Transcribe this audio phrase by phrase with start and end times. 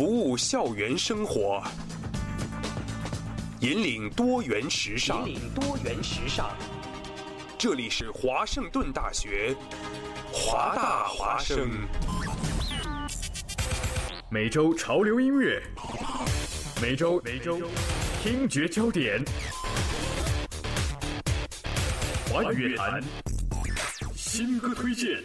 [0.00, 1.62] 服务校园生活，
[3.60, 5.28] 引领多元时尚。
[5.28, 6.56] 引领多元时尚。
[7.58, 9.54] 这里是华盛顿大学，
[10.32, 11.68] 华大华生。
[14.30, 15.62] 每周潮流音乐，
[16.80, 17.60] 每周每周
[18.22, 19.22] 听觉焦点，
[22.32, 23.02] 华语乐坛
[24.16, 25.22] 新歌推荐。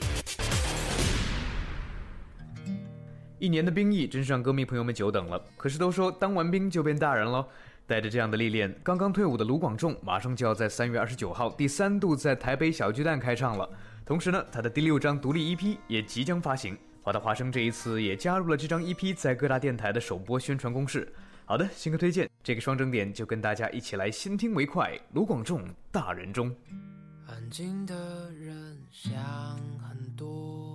[3.40, 5.42] 一年的兵役真是让歌迷朋友们久等了。
[5.57, 7.46] 可是都说当完兵就变大人喽，
[7.86, 13.70] 带着这样的历练，刚刚退伍的卢广仲马上就要在三月二十九号第三度在台北小巨蛋开唱了。
[14.06, 16.78] 同时呢，他的第六张独立 EP 也即将发行。
[17.02, 21.12] 华大华生这一次也加入了这张 EP 在各大电台的首播宣传攻势。
[21.46, 24.98] 好的，新歌推荐，这个双整点就跟大家一起来先听为快。
[25.14, 26.50] 卢广仲《大人中》。
[27.28, 29.15] 安静的人想
[29.88, 30.75] 很多，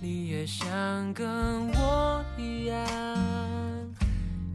[0.00, 0.68] 你也想
[1.12, 1.26] 跟
[1.72, 2.76] 我一样，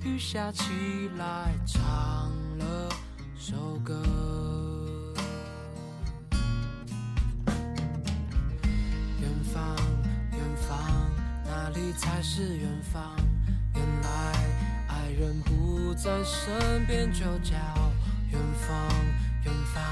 [0.02, 2.90] 雨下起来唱了
[3.38, 4.02] 首歌。
[9.20, 9.76] 远方，
[10.32, 10.80] 远方，
[11.46, 13.02] 哪里才是远方？
[13.76, 14.10] 原来
[14.88, 17.58] 爱人不在身边，就叫
[18.32, 18.78] 远方，
[19.44, 19.84] 远方。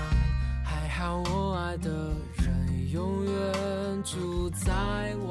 [0.63, 1.89] 还好我爱的
[2.37, 5.30] 人永远住在我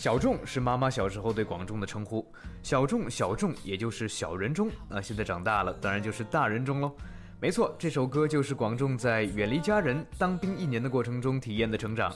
[0.00, 2.26] 小众是妈妈小时候对广众的称呼，
[2.62, 6.90] 小众小众也就是小人中，那现在长大了，当然就是大人中喽。
[7.38, 12.10] 没错，这首歌就是广众在远离家人、当兵一年的过程中体验的成长。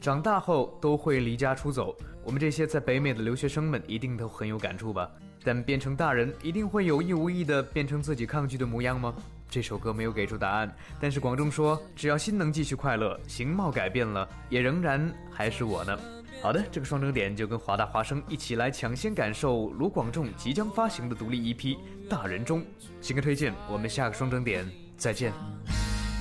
[0.00, 5.08] 长大后都会离家出走，我们这些在北美的留学生们一定都很有感触吧？
[5.44, 9.14] 但变成大人，一定会有意无意的变成自己抗拒的模样吗？
[9.48, 15.96] 这首歌没有给出答案，但是广众说，只要心能继续快乐，形貌改变了，也仍然还是我呢。
[16.42, 21.76] 好的，这个双整点就跟华大华生一起来抢先感受卢广仲即将发行的独立 EP
[22.08, 22.60] 《大人中》
[23.00, 23.54] 新歌推荐。
[23.68, 25.32] 我们下个双整点再见。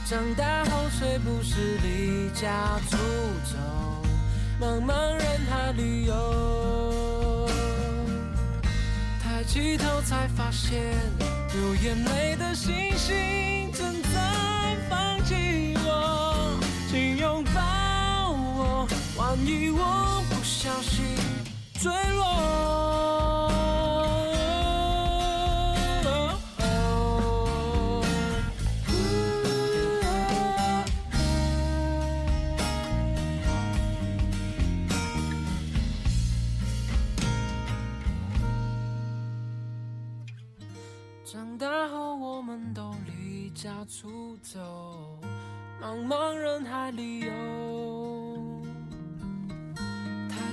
[0.05, 2.97] 长大后谁不是离家出
[3.45, 3.57] 走，
[4.59, 7.47] 茫茫人海里游。
[9.23, 10.81] 抬起头才发现，
[11.53, 15.68] 流眼泪的星星正在放弃
[19.17, 21.05] 万一我不小心
[21.73, 22.25] 坠落。
[41.25, 45.19] 长大后，我们都离家出走，
[45.79, 47.88] 茫茫人海里游。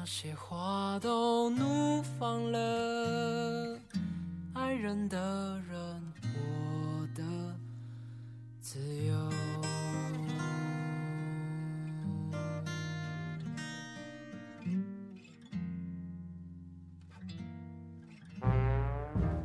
[0.00, 3.76] 那些花都怒放了，
[4.54, 7.22] 爱人的人活得
[8.60, 9.30] 自由。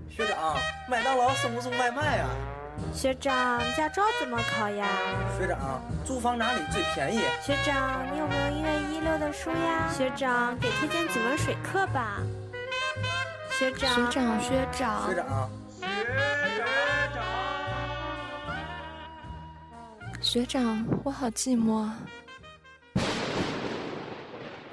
[0.07, 0.55] 学长，
[0.88, 2.29] 麦当劳送不送外卖啊？
[2.94, 4.88] 学长，驾照怎么考呀？
[5.38, 7.20] 学长，租房哪里最便宜？
[7.42, 9.90] 学长，你有没有一月一六的书呀？
[9.92, 12.20] 学长，给推荐几门水课吧。
[13.52, 15.50] 学长，学长，学长，学长，
[20.22, 21.98] 学长，我好寂寞啊。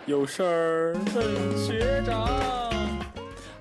[0.07, 2.29] 有事儿问学长。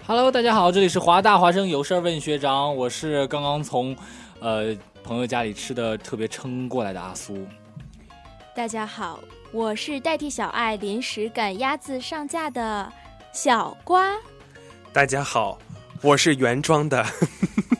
[0.07, 3.95] Hello，大家好，这里是华大华生有事儿问学长，我是刚刚从，
[4.39, 7.45] 呃，朋友家里吃的特别撑过来的阿苏。
[8.55, 9.19] 大家好，
[9.51, 12.91] 我是代替小爱临时赶鸭子上架的
[13.33, 14.15] 小瓜。
[14.93, 15.59] 大家好，
[16.01, 17.05] 我是原装的。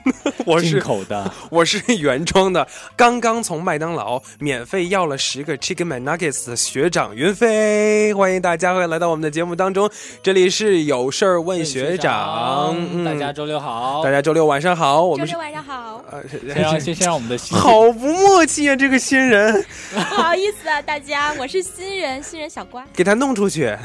[0.45, 2.67] 我是进口的， 我是原装的。
[2.95, 9.89] 刚刚从麦当劳免费要了十个 Chicken McNuggets 的学长云飞，欢迎大家会来到我们的节目当中。
[10.23, 16.03] 这里是有事儿问学长，嗯、大家周六好，大家周六晚上好，我们周六晚上好。
[16.11, 23.77] 呃，先让先先让我们的 好不默契啊，这个新人，不好意思啊，大家，我是新人，新人小瓜，给他弄出去。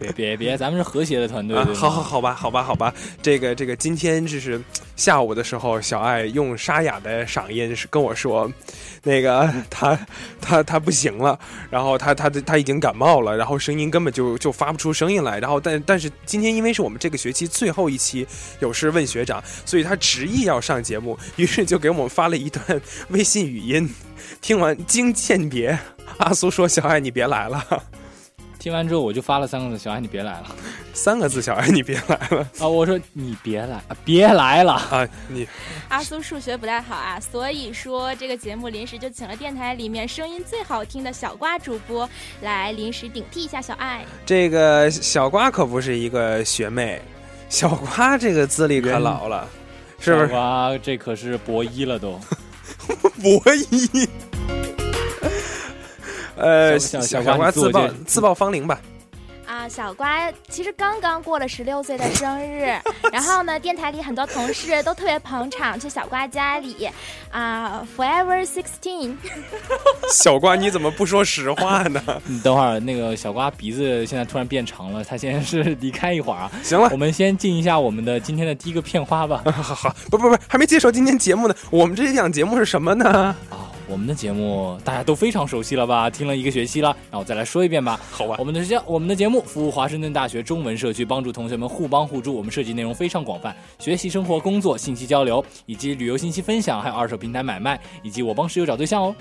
[0.00, 1.56] 别别别，咱们是和谐的团队。
[1.56, 4.60] 啊、好好好吧，好吧好吧，这个这个今天就是
[4.96, 5.72] 下午的时候。
[5.82, 8.50] 小爱用沙哑的嗓音是跟我说，
[9.02, 9.98] 那个 他
[10.40, 11.38] 他他不行了，
[11.70, 18.26] 然后他他他已经感冒了，然后声音根本就就发不出声音来，然后但但是今天因为是我们这个学期最后一期
[18.60, 23.92] 有事问学长，所以他执意要上节目，于是就给我们发了一段微信语音，
[24.40, 25.76] 听完经鉴别，
[26.18, 27.84] 阿苏说小爱你别来了。
[28.62, 30.54] 听完之后，我就发了三个字：“小爱，你别来了。”
[30.94, 35.08] 三个字：“小爱，你别来了。”啊，我说你别来，别来了啊！
[35.26, 35.48] 你
[35.88, 42.08] 阿苏数学不太好啊，所以说这个节目临时就请了电台里面声音最好听的小瓜主播
[42.40, 44.06] 来临时顶替一下小爱。
[44.24, 47.02] 这个小瓜可不是一个学妹，
[47.48, 49.48] 小瓜这个资历可老了，
[49.98, 50.28] 是不是？
[50.28, 52.12] 小瓜这可是博一了都，
[53.20, 53.42] 博
[53.72, 54.08] 一。
[56.36, 58.80] 呃，小小瓜自报自报芳龄吧。
[59.44, 62.72] 啊，小瓜其实刚刚过了十六岁的生日，
[63.12, 66.88] 然后呢，电台里很多同事都特别捧场，去小瓜家里
[67.30, 69.14] 啊，Forever Sixteen。
[70.10, 72.00] 小瓜，你怎么不说实话呢？
[72.24, 76.50] 你等会儿，那个小瓜鼻子现在突然变长了，他先是离开一会儿啊。
[76.62, 79.42] 行了，我们先进一下我们的今天的第一个片花吧。
[79.52, 81.54] 好好，不不不，还没介绍今天节目呢。
[81.68, 83.36] 我们这一档节目是什么呢？
[83.50, 83.71] 啊。
[83.92, 86.08] 我们的节目大家都非常熟悉了吧？
[86.08, 88.00] 听了一个学期了，那我再来说一遍吧。
[88.10, 92.34] 好吧，我们的节我们的节目服务华盛顿大学中文社区，帮助同学们互帮互助。
[92.34, 99.14] 我们涉及内容非常广泛，学习、生活、工作、信息交流，以及旅游信息分享，还有二手平台买卖，以及我帮室友找对象哦。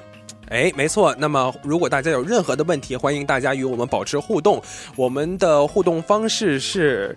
[0.48, 1.14] 哎，没错。
[1.20, 4.62] 那么，如果大家有任何的问题，欢迎大家与我们保持互动。
[4.96, 7.14] 我们的互动方式是。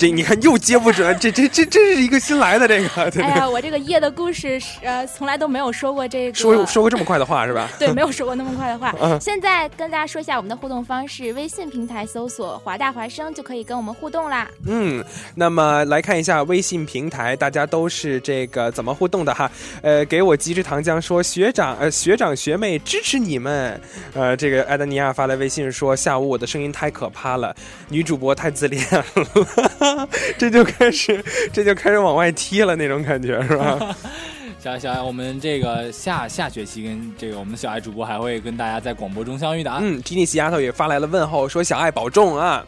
[0.00, 3.22] 这你看又接不准，这这这这是一个新来的这个。
[3.22, 6.34] 哎呀，我这个夜的故事是呃，从来都没有说过这个。
[6.34, 7.68] 说说过这么快的话是吧？
[7.78, 8.94] 对，没有说过那么快的话。
[9.20, 14.48] 现在跟大家说一下我们的互动方式：微信平台搜索“华大华生”就可以跟我们互动啦。
[14.64, 15.04] 嗯，
[15.34, 19.50] 那么来看一下微信平台，大家都是这个怎么互动的哈？
[19.82, 23.78] 呃，给我鸡汁糖浆说学长呃学长学妹支持你们。
[24.14, 27.54] 呃，这个艾德尼亚发来微信说下午我的声音太可怕了，
[27.90, 29.89] 女主播太自恋了。
[30.38, 31.22] 这就开始，
[31.52, 33.96] 这就开始往外踢了那种感觉，是吧？
[34.58, 39.78] 小小爱，我们这个下下学期跟这个我们的小爱主播还会跟大家在广播中相遇的啊。
[39.80, 42.62] 嗯，吉尼西丫头也发来了问候，说小爱保重啊。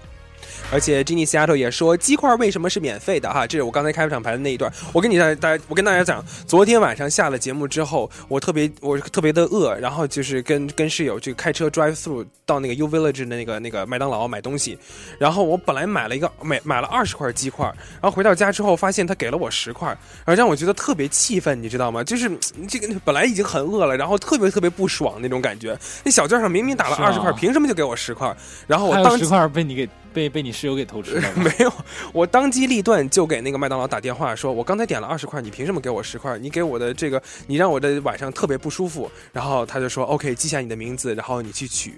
[0.70, 3.47] 而且，Jenny Seattle 也说鸡块为什么是免费的哈？
[3.47, 4.73] 这是我刚才开场排的那一段。
[4.92, 14.78] 我跟你大大家，我跟大家讲，昨天晚上下了节目之后，我特别我特别的饿，然后就是跟跟室友去开车 drive through 到那个 U Village 的那个那个麦当劳买东西。
[15.19, 17.66] 然后我本来买了一个买买了二十块鸡块，
[18.00, 19.88] 然后回到家之后发现他给了我十块，
[20.25, 22.02] 然后让我觉得特别气愤，你知道吗？
[22.02, 22.31] 就是
[22.66, 25.78] 这个本来已经很饿了，然后特别特别不爽那种感觉。
[26.02, 28.35] 那小券上明明打了二十块，凭什么就给我十块？
[28.66, 29.88] 然后我当十块被你给。
[30.12, 31.33] 被被你室友给偷吃了？
[31.37, 31.73] 没有，
[32.12, 36.38] 我当机立断就给那个麦当劳打电话，说我刚才点了二十块，你凭什么给我十块？
[36.38, 39.11] 你给我的这个，你让我的晚上特别不舒服。
[39.33, 41.95] 然后他就说 OK，记下你的名字，然后你去取，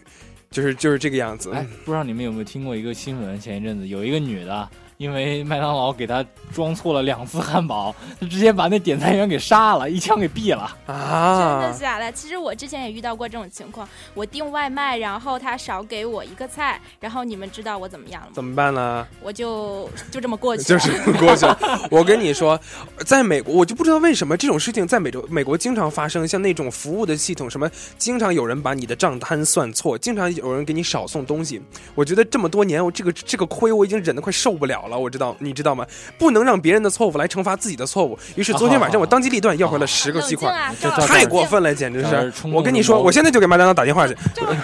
[0.51, 1.51] 就是就是这个样子。
[1.53, 3.41] 哎，不知道你们有没有听过一个新闻？
[3.41, 4.69] 前一阵子有一个女的。
[5.05, 11.61] 因为麦当劳给他装错了两次汉堡，他直接把那点餐员给杀了，一枪给毙了啊！
[11.61, 12.11] 真的假的？
[12.13, 18.33] 其实我之前也遇到过这种情况，我订外卖，然后他少给我一个菜，然后你们知道我怎么样了吗？
[18.35, 19.07] 怎么办呢？
[19.21, 21.45] 我就就这么过去， 就是过去。
[21.91, 22.59] 我跟你说，
[23.05, 31.61] 在美国，我就不知道为什么这种事情在美洲、美国经常发生，像那种服务的系统，什么经常有人把你的账单算错，经常有人给你少送东西。
[31.95, 34.87] 我觉得这么多年，我这个这个亏我已经忍得快受不了。
[34.87, 35.87] 了，我知道，你知道吗？
[36.19, 38.19] 不能让别人的错误来惩罚自己的错误。
[38.35, 40.75] 于是昨天晚上我当机立断要回了十个鸡块，
[41.07, 42.33] 太过分了，简直是！
[42.53, 44.17] 我跟你说，我现在就给麦当劳打电话去。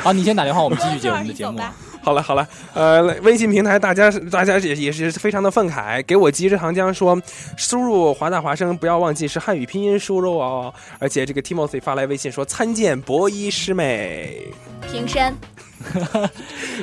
[0.03, 1.59] 好，你先打电话，我们继续接我们的节目。
[2.03, 7.21] 好了好了，呃，微信平台大家大家也也是非常的愤慨，给我急着糖浆说，
[7.57, 10.73] 输入华大华生不要忘记是汉语拼音输入哦。
[10.99, 14.49] 而且这个 Timothy 发来微信说参见博一师妹，
[14.91, 15.35] 平身。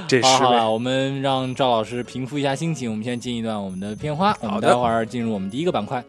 [0.08, 6.04] 这师妹，好了，我们让赵老师平复一下心情，我们先进一段我们的片花，我们待会儿进入我们第一个板块。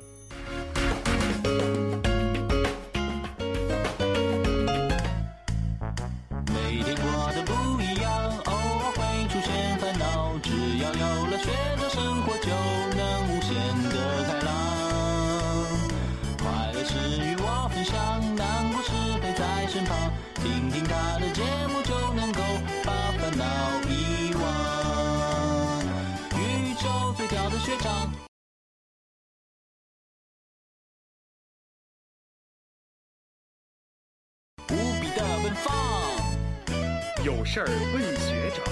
[37.50, 38.62] 事儿问学长。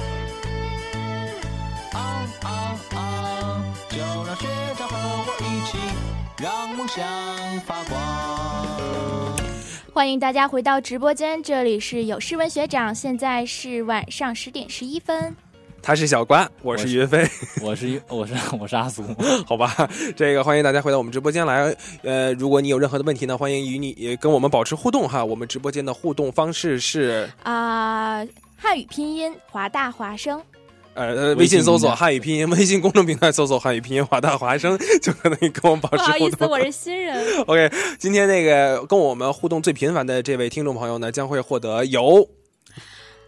[1.99, 3.65] 啊啊啊！
[3.89, 5.79] 就让学长和我一起，
[6.43, 7.03] 让梦想
[7.61, 9.35] 发光。
[9.95, 15.35] 欢迎大家回到直播间，这里是有诗文学长，现在是晚上十点十一分。
[15.83, 17.27] 他是小关，我是云飞，
[17.65, 19.03] 我是我是我是阿苏，
[19.49, 19.75] 好吧，
[20.15, 21.75] 这个欢迎大家回到我们直播间来。
[22.03, 25.25] 呃，如果你有任何的问题呢，欢迎与你跟我们保持互动哈。
[25.25, 28.23] 我们直播间的互动方式是啊、
[28.57, 30.41] 汉语拼音华大华生。
[30.95, 36.49] 呃，微信搜索汉语拼音， 微信公众平台搜索汉语拼音华大华生，就可能跟我们保持互动。
[36.49, 37.23] 不好意思，我是新人。
[37.47, 42.27] OK，今天那个跟我们互动最频繁的这位听众朋友呢，将会获得由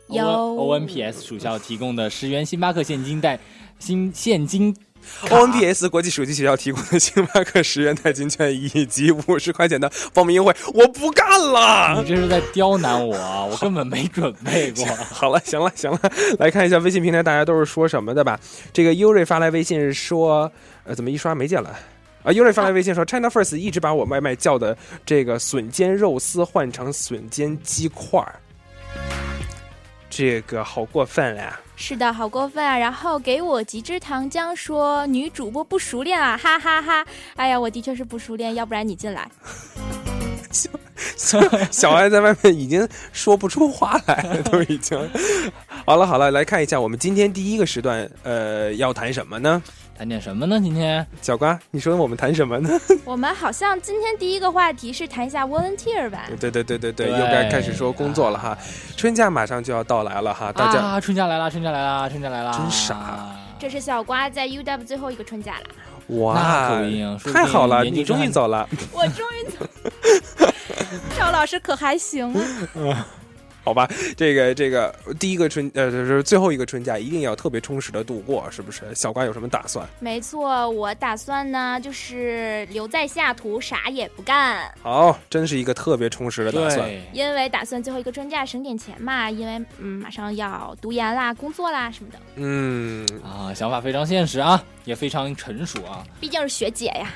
[0.08, 3.38] 由 ONPS 属校提供的十元星巴克现金贷
[3.78, 4.74] 新现金。
[5.22, 12.00] ONPS 国际手机学校提供的星巴克十元代金券以及五十块钱的报名优惠，我不干了！
[12.00, 13.44] 你这是在刁难我啊！
[13.44, 14.86] 我根本没准备过。
[15.10, 16.00] 好了，行了，行了，
[16.38, 18.38] 来看一下微信平台大家都是说什么的吧。
[18.72, 20.50] 这个优瑞发来微信说，
[20.84, 21.76] 呃，怎么一刷没见了？
[22.22, 28.34] 啊，优瑞发来微信说，China First 一直把我外卖叫的这个笋尖肉丝换成笋尖鸡块儿，
[30.10, 31.58] 这个好过分呀！
[31.80, 32.76] 是的，好过分啊！
[32.76, 37.06] 然后给我几支糖浆说女主播不熟练啊，哈哈哈
[37.36, 39.30] 哎呀，我的确是不熟练，要不然你进来。
[41.16, 44.98] 小小爱在外面已经说不出话来了，都已经。
[45.86, 49.62] 好了好了，来看一下我们今天第一个时段，呃，要谈什么呢？
[49.98, 50.60] 谈点什么呢？
[50.60, 52.70] 今天小瓜，你说我们谈什么呢？
[53.04, 56.26] 我们好像今天第一个话题是谈一下 volunteer 吧？
[56.38, 58.56] 对对对对对，对又该开始说工作了哈。
[58.96, 63.26] 春假马上就要到来了哈，大家、啊，春假来了，春假来了，春假来了，真傻。
[63.58, 66.16] 这是小瓜在 UW 最后一个春假了。
[66.18, 66.70] 哇，
[67.34, 68.68] 太好了，你 终于走了。
[68.92, 69.66] 我终于走，
[71.18, 73.06] 赵老师可还行啊？
[73.68, 78.82] 好吧，这个这个第一个春呃，就是最后一个春假，一定要特别充实的度过，是不是？
[78.94, 79.86] 小瓜有什么打算？
[80.00, 84.72] 没错，我打算呢，就是留在下图，啥也不干。
[84.80, 86.90] 好，真是一个特别充实的打算。
[87.12, 92.18] 因为打算最后一个春假省点钱嘛，因为嗯，马上要读研啦、工作啦什么的。
[92.36, 96.02] 嗯啊，想法非常现实啊，也非常成熟啊。
[96.18, 97.12] 毕竟是学姐呀。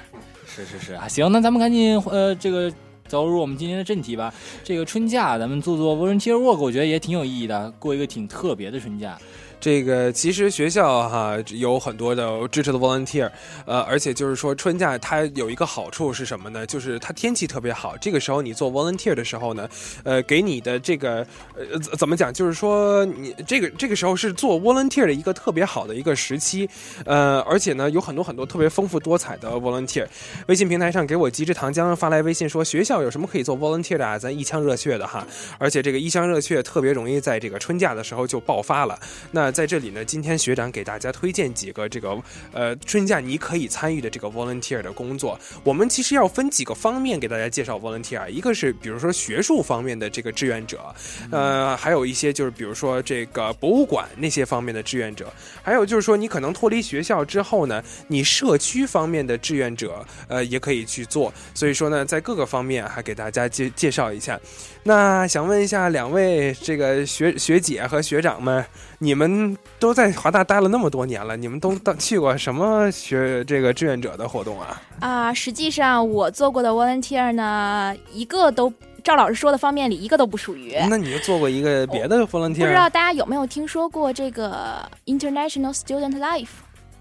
[0.47, 2.71] 是是是啊，行，那咱们赶紧呃这个。
[3.13, 4.33] 走入我们今天的正题吧。
[4.65, 9.19] 这个春假，咱们做做 volunteer work，我觉得也挺有意义的，过一个挺特别的春假。
[9.63, 13.31] 这个其实学校哈有很多的支持的 volunteer，
[13.65, 16.67] 呃，而且就是说春假它有一个好处是什么呢？
[16.67, 19.69] 就是它天气特别好，这个时候你做 volunteer 的时候呢，
[20.03, 22.35] 呃，给你的这个呃怎么讲？
[22.35, 26.69] 就是说你这个这个时候是做 volunteer 的一个特别好的一个时期，
[27.05, 30.05] 呃，而且呢有很多很多特别丰富多彩的 volunteer。
[30.49, 34.19] 微信平台上给我极致糖浆发来微信说学校有什么可以做 volunteer 的啊？
[34.19, 35.25] 咱一腔热血的哈，
[35.59, 38.99] 而且这个一腔热血特别容易在这个春假的时候就爆发了。
[39.31, 42.17] 那在这里呢，今天学长给大家推荐几个这个
[42.53, 45.39] 呃春假你可以参与的这个 volunteer 的工作。
[45.63, 50.95] 我们其实要分几个方面给大家介绍 volunteer，一个是比如说学术方面的这个志愿者，
[51.31, 55.33] 呃，还有一些就是比如说这个博物馆那些方面的志愿者，
[55.63, 61.33] 还有就是说你可能脱离学校之后呢，你社区方面的志愿者呃也可以去做。
[61.55, 64.39] 所以说呢，在各个方面还给大家介介绍一下。
[64.85, 68.65] 那想问一下两位这个学学姐和学长们，
[69.03, 74.81] 你们都在华大待了那么多年了，你们都到去过什么学这个志愿者的活动啊？
[75.01, 80.77] 啊，实际上我做过的 volunteer 呢，一个都赵老师说的方面里一个都不属于。
[80.89, 82.61] 那你就做过一个别的 volunteer？
[82.61, 86.47] 不知道大家有没有听说过这个 International Student Life？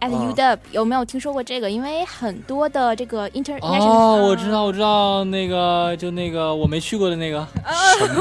[0.02, 1.70] At 啊 UW，、有没有听说过这个？
[1.72, 7.48] 因为很多的这个 international，、哦，我知道，我知道，那个就那个我没去过的那个，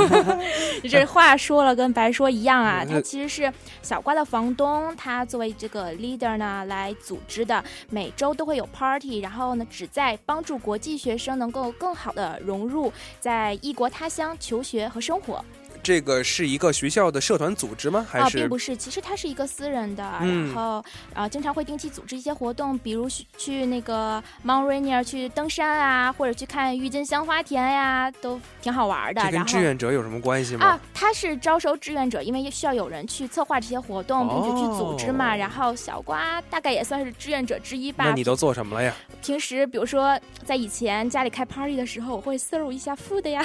[0.89, 15.45] 这话说了跟白说一样啊，嗯 它其实是小瓜的房东，他作为这个 leader 呢来组织的，每周都会有 party，然后呢旨在帮助国际学生能够更好的融入在异国他乡求学和生活。
[15.83, 18.07] 这个是一个学校的社团组织吗？
[18.09, 20.85] 还啊，是、并不是，其实它是一个私人的，嗯然后
[21.15, 29.23] 呃，经常会定期组织一些活动，比如去去那个 Mount Rainier 去登山啊，或者去看郁金香花田呀，都挺好玩的。
[29.23, 30.67] 这跟志愿者有什么关系吗？
[30.67, 35.35] 啊，他是招收志愿者，因为需要有人去策划这些活动，并且去组织嘛。
[35.35, 38.05] 哦然后小瓜大概也算是志愿者之一吧。
[38.05, 38.95] 那你都做什么了呀？
[39.23, 43.43] 平时比如说在以前家里开 party 的时候，我会 serve 一下 food 呀。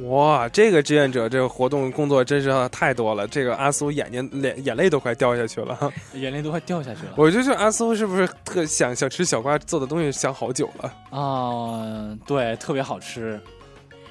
[0.00, 5.78] 哇，这个志愿者这个活动工作真是太多了，这个阿苏眼睛脸眼泪都快掉下去了。
[6.14, 7.12] 眼泪都快掉下去了。
[7.16, 10.92] 我就说阿苏是不是特想想吃小瓜做的东西想好久了？
[11.10, 13.40] 啊、对，特别好吃，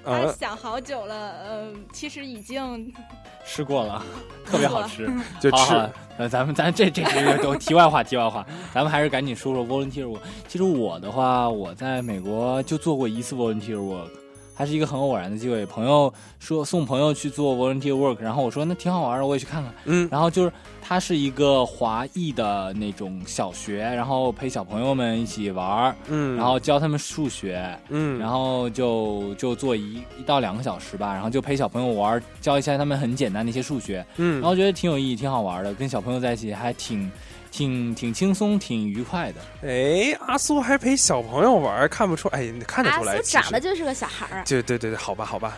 [0.04, 2.94] 啊，想好久了，呃，其实已经
[3.46, 4.02] 吃过了，
[4.46, 5.10] 特别好吃，
[5.42, 10.20] 就吃好好呃，咱们咱这这这都题外话，题外话，咱们还是赶紧说说 volunteer work。
[10.48, 14.08] 其实我的话，我在美国就做过一次 volunteer work，
[14.54, 15.66] 还是一个很偶然的机会。
[15.66, 19.74] 朋友说送朋友去做 volunteer work，然后我说那挺好玩的，我也去看看。
[19.86, 37.10] 嗯，然后就是它是一个华裔的那种小学，然后陪小朋友们一起玩，嗯然后教他们数学，嗯然后就就做一一到两个小时吧，然后就陪小朋友玩，教一下他们很简单的一些数学，嗯然后觉得挺有意义，挺好玩的，跟小朋友在一起还挺
[37.52, 39.42] 挺挺轻松，挺愉快的。
[39.62, 44.44] 哎，阿苏还陪小朋友玩，看不出，哎，看得出来，苏长得就是个小孩儿啊。
[44.48, 45.58] 对对对对，好吧好吧。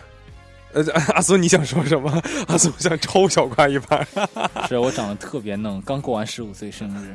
[0.72, 0.84] 呃，
[1.14, 2.10] 阿苏你想说什么？
[2.48, 4.04] 阿苏想抽小瓜一般。
[4.68, 7.14] 是我长得特别嫩，刚过完十五岁生日。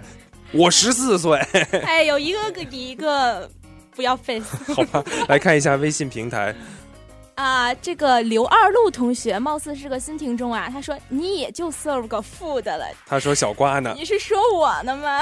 [0.53, 1.37] 我十四岁，
[1.83, 2.39] 哎，有一个
[2.71, 3.47] 比一个
[3.95, 6.55] 不要 face 好吧，来看一下微信平台。
[7.39, 13.93] 啊，这个刘二路同学貌似是个新听众啊，他说你也就 serve 个 food 了，他说小瓜呢？
[13.97, 15.21] 你是说我呢吗？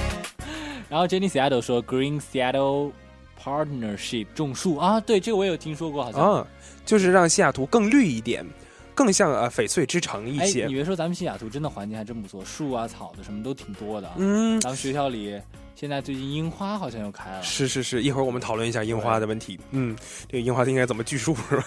[0.90, 2.92] 然后 Jenny Seattle 说 Green Seattle
[3.42, 6.20] Partnership 种树啊，对，这个我有听说过，好像。
[6.20, 6.46] 啊，
[6.84, 8.44] 就是让西雅图更绿一点，
[8.94, 10.74] 更像呃翡翠之城一哎，些你。
[10.74, 14.14] 别说，咱们西雅图真的环境还真不错，树啊、草的什么都挺多的啊。
[14.18, 15.40] 嗯咱们学校里
[15.80, 17.42] 现在最近樱花好像又开了。
[17.42, 19.58] 是是是，一会儿我们讨论一下樱花的问题。
[19.70, 19.96] 嗯，
[20.28, 21.64] 这个樱花应该怎么锯树是吧？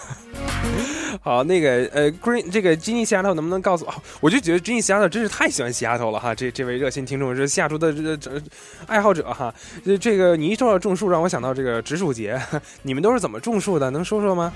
[1.20, 3.94] 好，那个呃，Green 这个 Jenny Seattle 能不能告诉我？
[4.20, 6.32] 我就觉得 Jenny Seattle 真是太喜欢西丫头了哈！
[6.32, 8.40] 这这位热心听众是西雅图的这这
[8.86, 9.52] 爱好者哈。
[9.84, 12.40] 这这个你一说到种树，让我想到这个植树节，
[12.82, 13.90] 你们都是怎么种树的？
[13.90, 14.52] 能说说吗？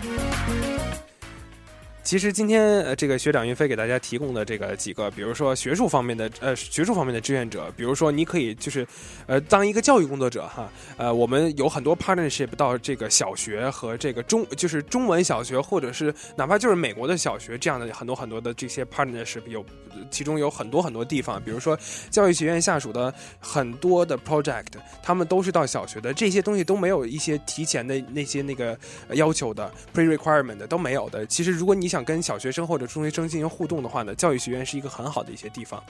[2.08, 8.86] 其实今天呃，这个学长云飞给大家提供的这个几个，比如说学术方面的呃学术方面的志愿者，比如说你可以就是
[9.26, 19.62] 呃当一个教育工作者哈， 呃我们有很多 partnership 到这个小学和这个中就是中文小学，或者是哪怕就是美国的小学这样的很多很多的这些 partnership 有，
[20.10, 24.68] 其中有很多很多地方，比如说教育学院下属的很多的 project，
[25.02, 28.74] 他们都是到小学的，这些东西都没有一些提前的那些那个
[29.10, 31.26] 要求的 pre requirement 的都没有的。
[31.26, 35.82] 其实如果你想跟小学生或者中学生进行互动的话呢，教育学院是一个很好的一些地方，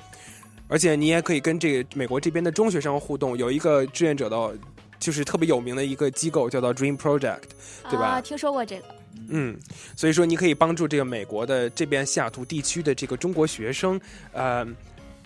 [0.69, 3.37] 而且你也可以跟这个美国这边的中学生互动。
[3.37, 4.59] 有一个志愿者的，
[4.99, 7.43] 就是特别有名的一个机构叫做 Dream Project，
[7.91, 8.07] 对吧？
[8.07, 8.85] 啊，听说过这个。
[9.29, 9.59] 嗯，
[9.97, 14.01] 所以说你可以帮助这个美国的这边西雅图地区的这个中国学生，
[14.33, 14.67] 呃。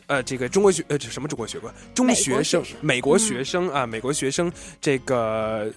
[0.09, 1.73] 呃，这个中国学呃，这什么中国学生？
[1.95, 5.73] 中学生，美国学生啊，美国学生这个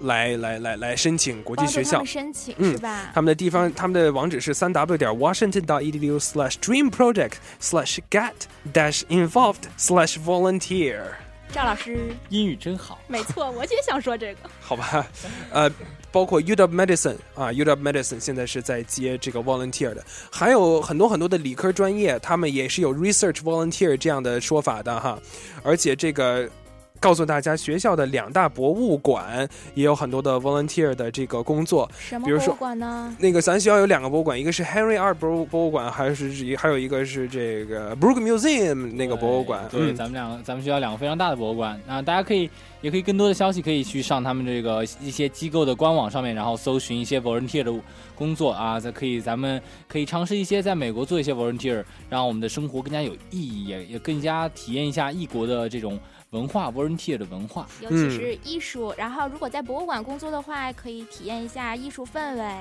[0.00, 3.10] 来来来来申请国际学校申请、嗯是吧？
[3.14, 8.32] 他们的地方，他们的网址是三 w 点 washington dot edu slash dream project slash get
[8.72, 11.02] dash involved slash volunteer。
[11.52, 13.00] 赵老师，英语真好。
[13.08, 14.48] 没错，我也想说这个。
[14.60, 15.04] 好吧，
[15.50, 15.68] 呃，
[16.12, 25.18] 包括 UW Medicine 啊，UW Medicine 现在是在接这个 volunteer 的，还有很多很多的理科专业，他们也是有 research volunteer 这样的说法的哈，
[25.62, 26.48] 而且这个。
[27.00, 31.90] 告诉大家，学校的两大博物馆也有很多的 volunteer 的这个工作，
[32.24, 33.16] 比如说什么博物馆呢？
[33.18, 39.66] 那个咱学校有两个博物馆，一个是 Henry R 博物博物馆，还是还有一个是这个 Brook Museum 那个博物馆。
[39.70, 42.50] 对，嗯咱们两个，咱们学校两个非常大的博物馆啊，大家可以
[42.82, 47.72] 也可以更多的消息可以去上他们这个一些机构的官网上面，然后搜寻一些 volunteer 的
[48.14, 55.98] 工作啊，再可以咱们可以尝试一些在美国做一些 volunteer，让我们的生活更加有意义，也也更加体验一下异国的这种
[56.30, 58.94] 文化 volunteer 的文化，尤其是艺术。
[58.96, 62.54] 然后，如果在博物馆工作的话，可以体验一下艺术氛围。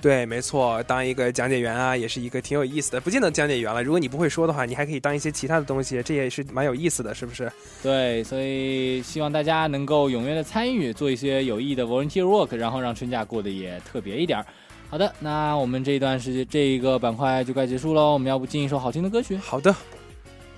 [0.00, 3.00] 对，没错，当一个讲解员啊，也是一个挺有意思的。
[3.00, 7.52] 不见得讲解员了，如果你不会说的话，你还可以当一些其他的东西，这也是蛮有意思的，是不是？
[7.82, 14.46] 对，所以希望大家能够踊跃的参与，做一些有意义的 volunteer work，然后让春假过得也特别一点儿。
[14.88, 18.14] 好的，那我们这一段时间这一个板块就该结束喽。
[18.14, 19.36] 我们要不进一首好听的歌曲？
[19.36, 19.76] 好的。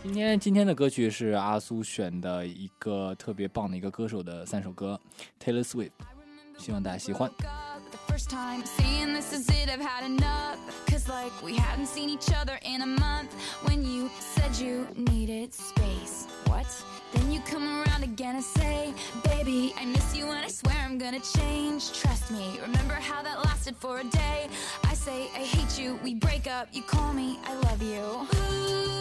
[0.03, 4.99] 今天今天的歌曲是阿苏选的一个特别棒的一个歌手的三首歌，
[5.43, 5.91] Taylor Swift，
[6.57, 7.29] 希望大家喜欢。
[8.07, 10.57] first time saying this is it, I've had enough.
[10.87, 13.31] Cause like we hadn't seen each other in a month.
[13.63, 16.25] When you said you needed space.
[16.45, 16.65] What?
[17.13, 20.97] Then you come around again and say, Baby, I miss you and I swear I'm
[20.97, 21.91] gonna change.
[21.93, 24.47] Trust me, remember how that lasted for a day?
[24.83, 28.01] I say, I hate you, we break up, you call me, I love you.
[28.01, 29.00] Ooh,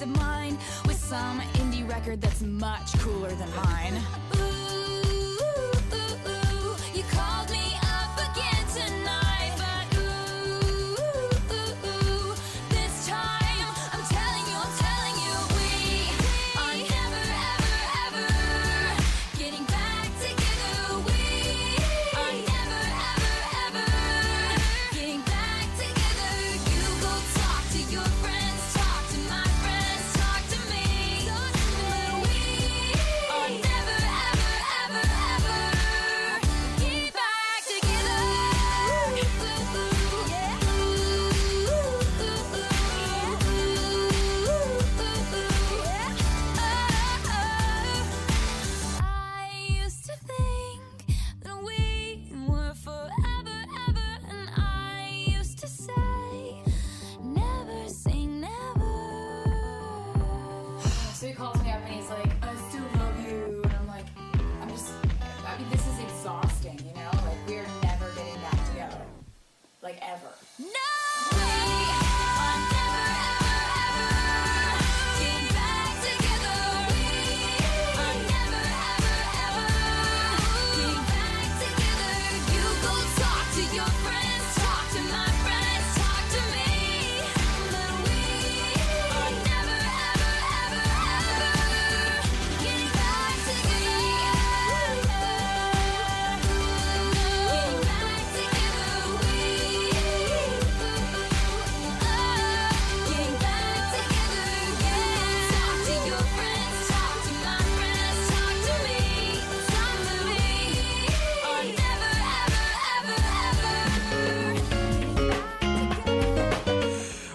[0.00, 4.29] Peace of mind with some indie record that's much cooler than mine.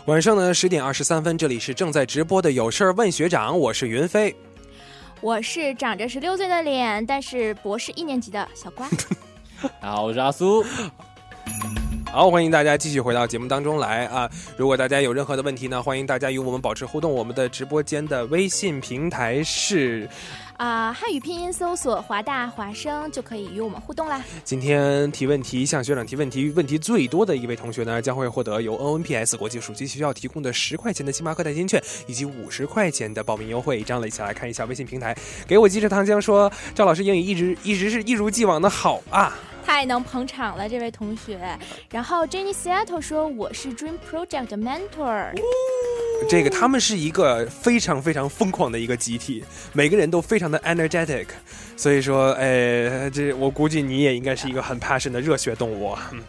[0.06, 4.36] 晚上呢十点二十三分，这里是正在直播的有事儿问学长，我是云飞。
[5.20, 8.88] 我是长着十六岁的脸，但是博士一年级的小瓜。
[8.88, 10.64] 大 家好，我是阿苏。
[12.16, 14.32] 好，欢迎大家继续回到节目当中来啊！
[14.56, 17.14] 如果大家有任何的问题呢，欢迎大家与我们保持互动。
[17.14, 20.10] 我们的直播间的微信平台是
[20.56, 24.24] 啊、汉语拼音搜索华大华生就可以与我们互动啦。
[24.46, 33.84] 今天提问题向学长提问题，问题最多的一位同学呢，将会获得由 NNPS 国际暑期学校提供的十块钱的星巴克代金券，以及五十块钱的报名优惠。
[33.84, 35.14] 这样了，一起来看一下微信平台。
[35.46, 39.38] 给我鸡翅糖浆说，赵老师英语一直一直是一如既往的好啊。
[39.66, 41.40] 太能捧场了，这位同学。
[41.90, 45.34] 然后 Jenny Seattle 说我是 Dream Project mentor。
[46.30, 51.26] 这个他们是一个非常非常疯狂的一个集体，每个人都非常的 energetic，
[51.76, 55.96] 所以说，哎，这我估计你也应该是一个很 passion 的热血动物。
[56.12, 56.22] 嗯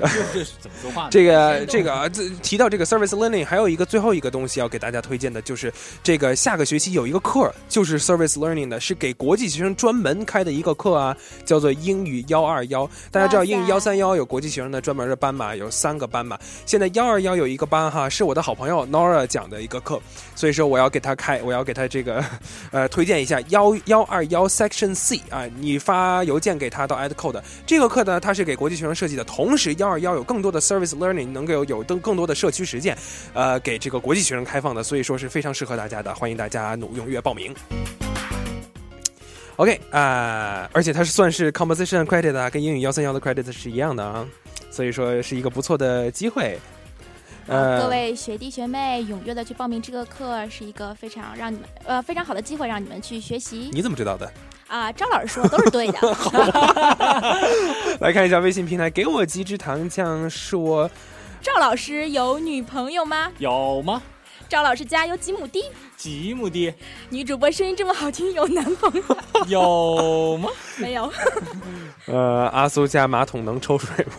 [0.00, 1.08] 这是怎么说话呢？
[1.12, 12.88] 这个这个啊，这提到这个 service learning，还有一个最后一个东西要给大家推荐的，就是这个下个学期有一个课，就是 service learning 的，是给国际学生专门开的一个课啊，叫做英语幺二幺。
[13.12, 16.36] 大家知道英语幺三幺有国际学生的专门的班嘛，有三个班嘛。
[16.66, 20.00] 现在幺二幺有一个班哈，是我的好朋友 Nora 讲的一个课，
[20.34, 22.24] 所以说我要给他开，我要给他这个
[22.72, 32.96] 呃推荐一下幺幺二幺 Section C 啊，你发邮件给他到 AdCode 这个课呢，它是给国际学生设计的，同时幺二幺有更多的 Service Learning 能够有更更多的社区实践，
[33.34, 37.54] 呃，给这个国际学生开放的，所以说是非常适合大家的，欢迎大家努踊跃报名。
[39.56, 44.26] OK 啊、而且它是算是 composition credit 啊，跟英语幺三幺的 credit 是一样的啊，
[44.70, 46.58] 所以说是一个不错的机会。
[47.46, 54.32] 呃，各位学弟学妹踊跃的去报名这个课，是一个非常让你们呃非常好的机会，让你们去学习你怎么知道的？
[54.78, 54.92] 啊。
[54.92, 55.98] 张老师说都是对的。
[58.00, 60.90] 来看一下微信平台，给我几支糖浆说，
[61.40, 63.30] 赵老师有女朋友吗？
[63.38, 64.02] 有吗？
[64.54, 65.64] 赵老师家有几亩地？
[65.96, 66.72] 几亩地？
[67.10, 69.16] 女主播声音这么好听，有男朋友吗？
[69.48, 70.48] 有吗？
[70.78, 71.12] 没有。
[72.06, 74.12] 呃，阿苏家马桶能抽水吗？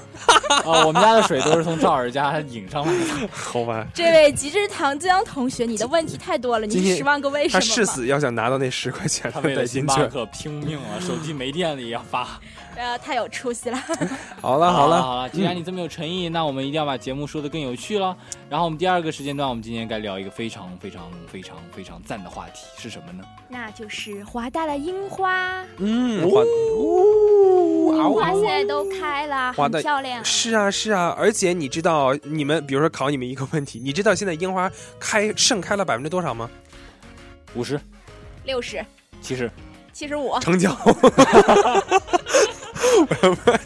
[0.65, 3.30] 啊， 我们家的水都是从赵老师家引上来的。
[3.32, 7.65] 好吧，这位极致糖浆同学，你的问题太多了，你是十万个为什么吗？
[7.65, 9.95] 誓死要想拿到那十块钱他为了代金券。
[9.95, 12.28] 星巴克拼命啊，手机没电了也要发。
[12.75, 13.77] 呃，太有出息了。
[14.41, 18.15] 好了好了好了，既然你这么有诚意，那我们一定要把节目说的更有趣了。
[18.49, 23.23] 然后我们第二个时间段，我们今天该聊一个非常非常非常非常赞的话题是什么呢？
[23.47, 26.43] 那就是华大的樱花，嗯，华
[27.95, 30.23] 樱花现在都开了，很华的漂亮。
[30.25, 36.49] 是啊是啊，而且你知道，你们比如说考你们一个问题，你知道现在樱花开盛开了百分之多少吗？
[37.55, 37.79] 五十、
[38.43, 38.85] 六十、
[39.21, 39.49] 七十，
[39.93, 40.75] 七十五，成交。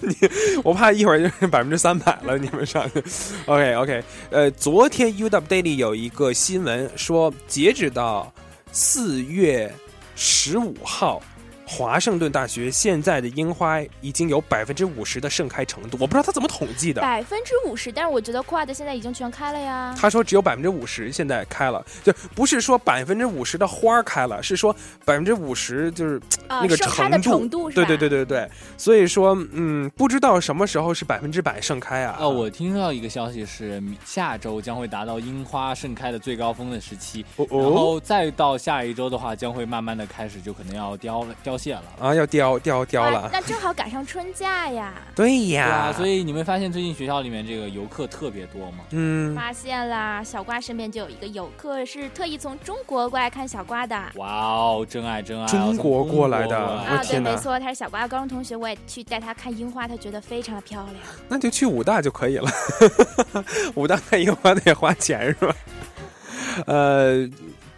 [0.02, 0.16] 你，
[0.64, 3.04] 我怕一会儿就百分之三百了，你们上去。
[3.46, 8.32] OK OK，呃，昨天 UW Daily 有一个新闻说，截止到
[8.72, 9.74] 四月
[10.16, 11.22] 十五号。
[11.72, 17.00] 华盛顿大学现在的樱花已经有百分之五十的盛开程度，我不知道他怎么统计的。
[17.00, 19.96] 百分之五十，但是我觉得 quad 现在已经全开了呀。
[19.96, 32.18] 他说只有百分之五十现在开了，就不是说百分之五十的花开了，是说百分之五十就是呃那个盛开的程程度是吧对对对对对，所以说嗯，不知道什么时候是百分之百盛开啊。
[32.20, 41.84] 呃，我听到一个消息是，下周将会达到樱花盛开的最高峰的时期，哦然后再到下一周的话，将会慢慢的开始就可能要凋了凋谢了。
[42.00, 43.30] 啊，要凋凋凋哇了。
[43.32, 44.94] 那正好赶上春假呀。
[45.14, 48.86] 对 对呀，啊，所以你们发现最近学校里面这个游客特别多吗？
[48.92, 53.96] 嗯，发现啦，小瓜身边就有一个游客，是特意从中国过来看小瓜的。
[54.16, 55.46] 哇哦，真爱真爱！
[55.48, 60.96] 中国过来的啊，对，没错，他是小瓜的高中同学，我也去带他看樱花，他觉得非常的漂亮。
[61.28, 62.50] 那就去武大就可以了。
[63.76, 65.56] 武大看樱花得花钱是吧？
[66.66, 67.28] 呃，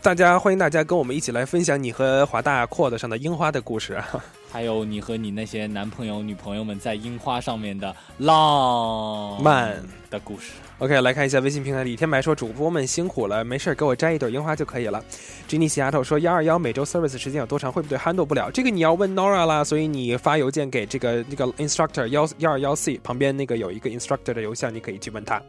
[0.04, 4.08] 大家欢迎大家跟我们一起来分享你和华大 Quad 上的樱花的故事啊。
[4.52, 9.78] 还有你和你那些男朋友、女朋友们在樱花上面的浪漫
[10.10, 10.54] 的故事。
[10.80, 15.04] OK，来看一下微信平台李，天白说主播们辛苦了，没事给我摘一朵樱花就可以了。
[15.48, 18.50] Jenny 西丫头说幺二幺每周 service 时间有多长，会不会 handle 不了？
[18.50, 25.40] 这个你要问 Nora 啦，所以你发邮件给这个那个 instructor 幺幺二幺 C 旁边那个有一个 instructor 的邮箱，你可以去问他。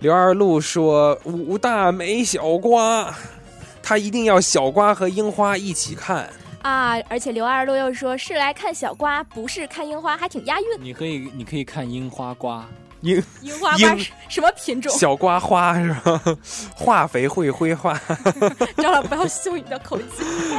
[0.00, 3.12] 刘二路说武大没小瓜，
[3.82, 6.30] 他一定要小瓜和樱花一起看。
[6.62, 10.66] 啊，而且刘二路又说是来看小瓜，不是看樱花，还挺押韵。
[10.80, 12.64] 你可以，你可以看樱花瓜，
[13.02, 14.92] 樱樱花瓜樱是什么品种？
[14.98, 16.22] 小瓜花是吧？
[16.74, 17.98] 化肥会挥发。
[18.76, 20.04] 张老不要秀你的口技。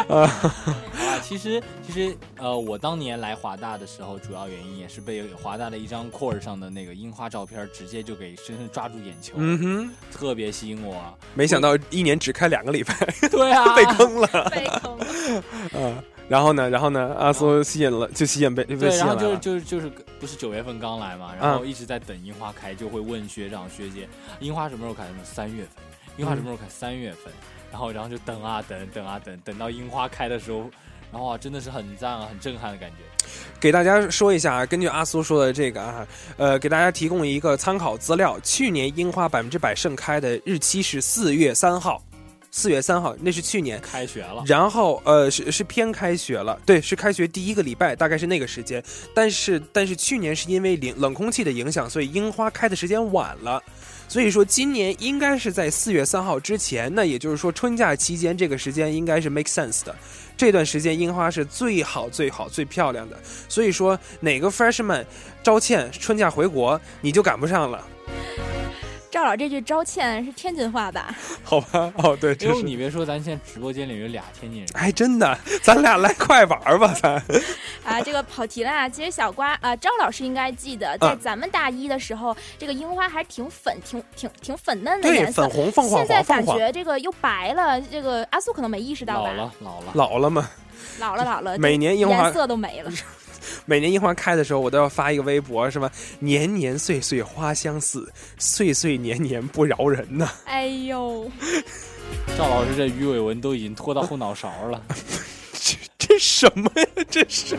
[1.22, 10.96] 其实其实呃，我当年来华大的时候，主要原因也是被华大的一张 core 上的那个樱花照片直接就给深深抓住眼球，嗯哼，特别吸引我。
[11.36, 12.96] 没想到一年只开两个礼拜，
[13.30, 14.28] 对啊，被坑了。
[14.50, 15.44] 被坑了。
[15.74, 19.38] 嗯，然后呢，然后呢，阿苏吸引了，就吸引被被对，吸引然后就是。
[19.40, 24.08] 就是就是不是九月份刚来嘛，然后一直在等樱花开，就会问学长学姐，
[24.40, 25.04] 樱花什么时候开？
[25.24, 25.84] 三月份，
[26.18, 26.64] 樱花什么时候开？
[26.70, 27.34] 三月份。
[27.72, 30.70] 然后然后就等啊等，等啊等，等到樱花开的时候，
[31.12, 32.98] 然后啊真的是很赞啊，很震撼的感觉。
[33.60, 38.40] 给大家说一下啊，根据阿苏说的这个啊，呃，给大家提供一个参考资料。
[38.44, 42.02] 去年樱花百分之百盛开的日期是四月三号，
[42.52, 43.80] 四月三号，那是去年。
[43.82, 48.84] 开学了，然后呃是是偏开学了，对，是开学第一个礼拜，大概是那个时间。
[49.14, 53.62] 但是但是去年是因为冷冷空气的影响，所以樱花开的时间晚了。
[54.08, 59.96] 所以说今年应该是在四月三号之前，那也就是说春假期间这个时间应该是 make sense 的。
[60.36, 63.16] 这段时间樱花是最好、最好、最漂亮的。
[63.48, 65.06] 所以说哪个 freshman
[65.44, 67.86] 招倩春假回国，你就赶不上了。
[69.12, 71.16] 赵老这句招歉是天津话吧？
[71.44, 74.70] 好吧，哦对，这哎呦，是你别说，咱现在直播间里有俩天津人。
[74.74, 77.14] 哎，真的，咱俩来快玩儿吧，咱。
[77.84, 78.88] 啊，这个跑题了啊！
[78.88, 89.32] 其实小瓜呃，赵老师应该记得，在啊咱们大一的时候，这个樱花还挺粉、挺挺挺粉嫩的对颜色，粉红凤凰现在感觉这个又白了，这个阿苏可能没意识到吧？
[89.32, 90.50] 老了，老了，老了吗，
[91.00, 92.92] 老了，老了，每年樱花颜色都没了。
[93.66, 100.30] 每年樱花开的时候，我都要发一个微博，什么年年岁岁花相似，岁岁年年不饶人呐。
[100.46, 101.30] 哎呦，
[102.38, 104.82] 赵老师这鱼尾纹都已经拖到后脑勺了。
[105.54, 106.86] 这这什么呀？
[107.10, 107.58] 这是。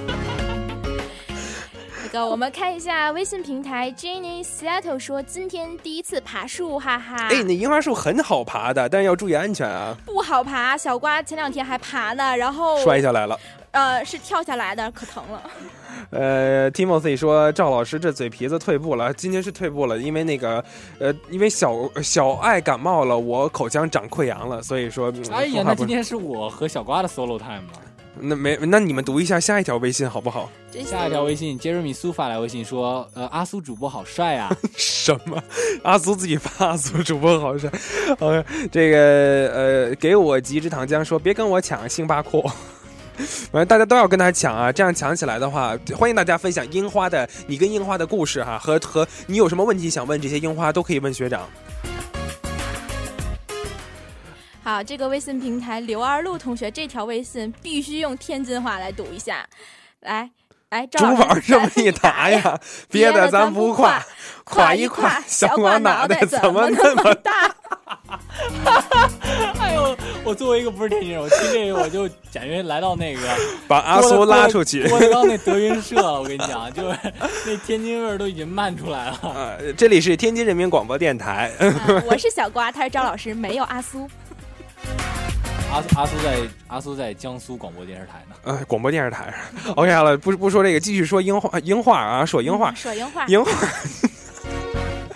[2.02, 7.28] 那个，我们看一下微信平台，Jenny Seattle 说今天第一次爬树，哈哈。
[7.28, 13.38] 哎，那樱花树很好爬的，但是要注意安全啊，不好爬，小瓜前两天还爬呢，然后摔下来了。
[13.72, 15.42] 呃，是跳下来的，可疼了。
[16.10, 20.64] 呃，Timothy 说赵老师这嘴皮子退步了，今天是退步了，因为那个，
[20.98, 25.10] 呃，因为小小爱感冒了，我口腔长溃疡了，所以说。
[25.12, 27.80] 嗯哎呀，那今天是我和小瓜的 solo time 了。
[28.22, 30.50] 那没，那你们读一下下一条微信好不好？
[30.84, 34.50] 下一条微信，杰瑞米苏发来微信说：“呃，阿苏主播好帅啊！
[34.76, 35.40] 什么？
[35.84, 37.70] 阿苏自己发阿苏主播好帅。
[38.18, 38.98] 呃，这个
[39.54, 42.42] 呃，给我极致糖浆说别跟我抢星巴克。
[43.52, 44.72] 反正大家都要跟他抢啊！
[44.72, 51.48] 这样抢起来的话，欢迎大家分享樱花的你跟樱花的故事哈，和和你有什么问题想问这些樱花都可以问学长。
[54.62, 59.46] 好，这个微信平台刘二路同学这条微信必须用天津话来读一下，
[60.00, 60.30] 来。
[60.70, 62.56] 来，竹赵老板这么一打呀，
[62.88, 64.00] 别的咱不夸，
[64.44, 67.52] 夸一夸，小瓜脑袋怎么那么大？
[69.60, 73.20] 哎呦，我作为一个不是天津人，我听这个我就感觉来到那个
[73.68, 76.20] 把阿苏拉出去郭德纲那德云社了。
[76.20, 76.98] 我跟你讲，就是
[77.46, 79.18] 那天津味儿都已经漫出来了。
[79.34, 81.50] 呃，这里是天津人民广播电台。
[82.06, 84.08] 我是小瓜，他是张老师，没有阿苏。
[85.72, 88.34] 阿阿苏在阿苏在江苏广播电视台呢。
[88.42, 89.32] 呃，广播电视台。
[89.76, 93.52] OK 好了，不不说这个，继续说英话英话啊，说樱花，说樱花，樱花。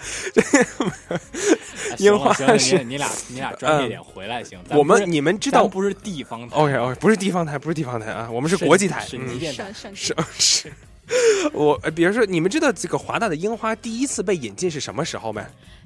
[1.99, 4.59] 樱花是你你俩你俩专业点回来行。
[4.71, 10.73] 我们你们知道不是地方台 OK OK，不是地方台，不是地方台啊，我们是国际台，省级嗯电台省是是。
[11.53, 15.43] 我呃比如说，你们知道这个华大的樱花第一次被引进是什么时候没？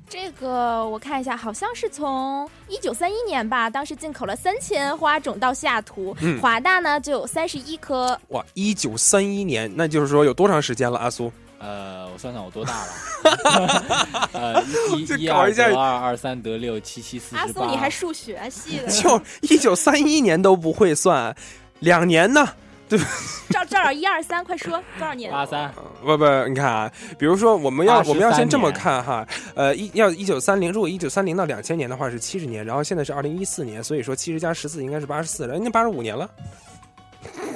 [0.08, 8.18] 这个我看一下，好像是从一九三一年吧，当时进口了三千花种到西雅图，嗯华大呢就有三十一颗。
[8.28, 10.98] 哇，一九三一年，那就是说有多长时间了？
[10.98, 14.28] 阿苏，呃，我算算我多大了？
[14.32, 14.62] 呃，
[14.96, 17.66] 一这 一一二搞一下得二，二三得六，七七四阿苏，十八。
[17.66, 18.86] 你还数学系的？
[18.90, 21.34] 就一九三一年都不会算，
[21.80, 22.48] 两年呢？
[22.88, 23.04] 对吧？
[23.50, 25.30] 赵赵老一二三，快说多少年？
[25.30, 25.70] 八三。
[26.02, 36.30] 不不，你看啊，比如说我们要我们要先这么看哈，呃，一要一九三零，如果一九三零到两千年的话是七十年，然后现在是二零一四年，所以说七十加十四应该是八十四，人家八十五年了。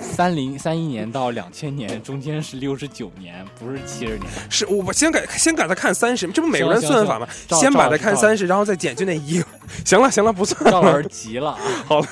[0.01, 4.31] 三零三一年到两千年中间是六十九年，不是七十年。
[4.51, 7.27] 是我先给先给他看三十，这不美国人算法吗？
[7.61, 9.47] 先把它看三十，然后再减去那一个。
[9.85, 10.71] 行了行了，不算了。
[10.71, 11.59] 赵老师急了啊！
[11.87, 12.07] 好了，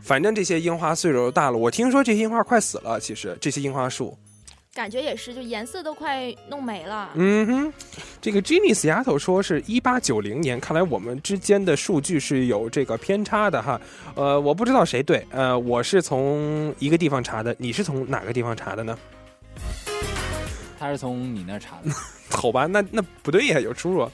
[0.00, 2.98] 反正这些樱花岁数都大了，我听说这些樱花快死了。
[2.98, 4.16] 其实这些樱花树，
[4.74, 7.10] 感觉也是，就颜色都快弄没了。
[7.14, 7.72] 嗯哼，
[8.22, 13.78] 这个 Jenny Seattle 说是一八九零年，看来我们之间的数据是有这个偏差的哈。
[14.14, 18.98] 呃，我不知道谁对，呃，我是从一个地方查的，你是从哪个地方查的呢？
[20.78, 21.90] 他是从你那查的。
[22.34, 24.10] 好吧，那那不对呀，有出入。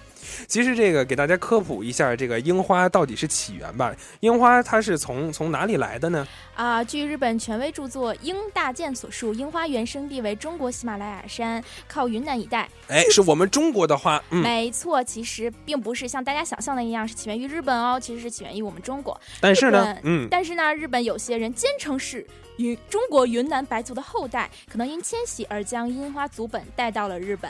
[0.46, 3.94] 其实这个给大家科普一下，这个樱花到底是起源吧？
[4.20, 6.26] 樱花它是从从哪里来的呢？
[6.54, 12.68] 啊，据日本权威著作《樱大剑》所述，樱花原生地为中国喜马拉雅山，靠云南一带。
[12.88, 19.18] 哎，是我们中国的花，嗯，没错，其实并不是像大家想象的一样是起源于日本哦，其实是起源于我们中国。
[19.40, 27.48] 但是呢嗯但是呢，日本有些人坚称是云中国云南白族的后代，可能因迁徙而将樱花族本带到了日本。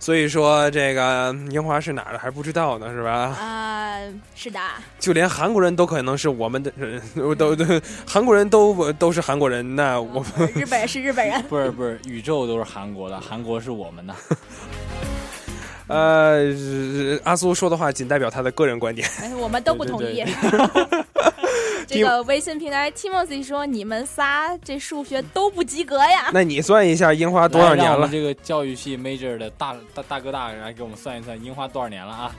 [0.00, 3.10] 所以说这个樱花是哪儿的还不知道呢，是吧？
[3.38, 3.98] 啊、
[4.34, 4.60] 是的，
[4.98, 7.02] 就连韩国人都可能是我们的人，
[7.36, 7.64] 都都
[8.06, 11.42] 韩国人都都是韩国人，那我们日本人是日本人。
[11.48, 14.14] 不是不是，宇宙都是韩国的，韩国是我们的。
[15.88, 19.08] 呃，阿苏说的话仅代表他的个人观点。
[19.20, 20.22] 哎，我们都不同意。
[20.24, 21.04] 对
[21.88, 26.28] 这个微信平台 Timothy 说：“你们仨这数学都不及格呀。
[26.34, 28.06] 那你算一下樱花多少年了？
[28.12, 32.36] 这个教育系 major 的大大大哥大来给我们算一算樱花多少年了啊？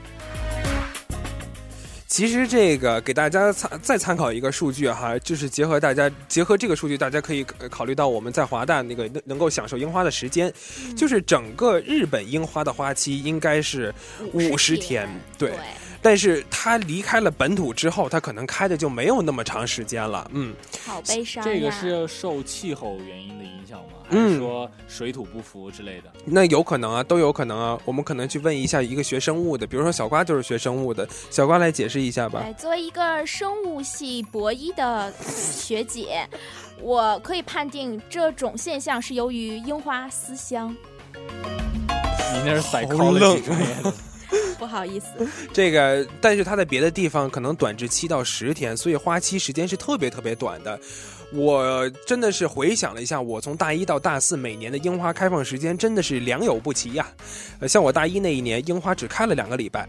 [2.10, 10.52] 其实这个给大家参再参考一个数据哈，就是结合大家结合这个数据，大家可以呃考虑到我们在华大那个能能够享受樱花的时间，
[10.96, 13.94] 就是整个日本樱花的花期应该是
[14.32, 15.08] 五十天，
[15.38, 15.52] 对。
[16.02, 20.30] 但是它离开了本土之后，它可能开的就没有那么长时间了。
[20.32, 23.98] 嗯，好悲伤这个是受气候原因的影响吗？
[24.08, 26.10] 还是说水土不服之类的？
[26.24, 27.78] 那有可能啊，都有可能啊。
[27.84, 32.42] 我们可能去问一下一个学生物的，比如说小瓜就是学生物的，小瓜来解释一下吧。
[32.42, 36.28] 对，作为一个生物系博一的学姐，
[36.80, 40.74] 我可以判定这种现象是由于樱花思乡。
[42.32, 43.94] 你那是 psychology 专业的。
[44.60, 50.78] 不好意思， 这个，但是它在别的地方可能短至七到十天，所以花期时间是特别特别短的。
[51.32, 57.06] 我真的是回想了一下，我从大一到大四每年的樱花开放时间真的是良莠不齐呀。
[57.60, 59.88] 呃，像我大一那一年，樱花只开了两个礼拜。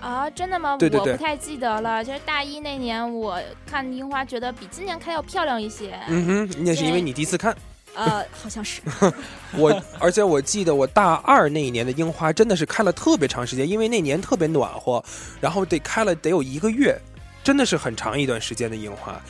[0.00, 0.76] 啊，真的吗？
[0.78, 2.04] 对对对，我不太记得了。
[2.04, 5.96] 就是大一那年，我看樱花觉得比今年开要漂亮一些。
[6.08, 7.56] 嗯哼，那是因为你第一次看。
[7.98, 8.80] 呃，好像是。
[9.58, 15.04] 我而且我记得我大二那一年的樱花真的是开了特别长时间，因为那年特别暖和，
[15.40, 16.96] 然后得开了得有一个月，
[17.42, 19.20] 真的是很长一段时间的樱花。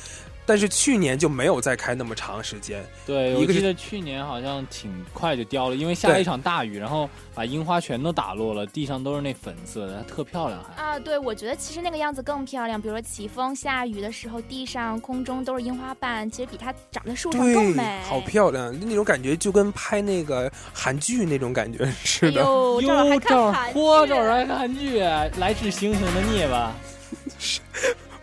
[0.49, 2.82] 但是去年就没有再开那么长时间。
[3.07, 10.82] 对，我记得去年好像挺快就凋了，因为下了一场大雨，然后把樱花全都打落了，地上都是那粉色的，特漂亮还。
[10.82, 12.80] 啊，对，我觉得其实那个样子更漂亮。
[12.80, 18.01] 比如说起风下雨的时候，地上空中都是樱花瓣，其实比它长在树上更美。
[18.05, 22.40] 好漂亮，那种感觉就跟拍那个韩剧那种感觉似的。
[22.40, 23.78] 哟，这还看韩剧？
[23.78, 24.99] 嚯，这还看韩剧？
[24.99, 26.74] 来自星星的你吧。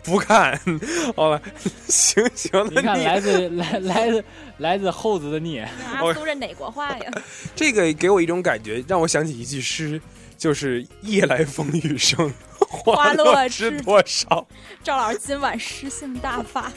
[0.06, 0.58] 不看，
[1.14, 1.42] 好了，
[1.88, 2.70] 行行的。
[2.70, 4.24] 你看，来自来来自
[4.58, 7.12] 来自猴子的你，阿苏是哪国话呀？
[7.54, 10.00] 这个给我一种感觉，让我想起一句诗，
[10.38, 14.46] 就是“夜来风雨声，花落知多少”。
[14.82, 16.72] 赵老师今晚诗性大发。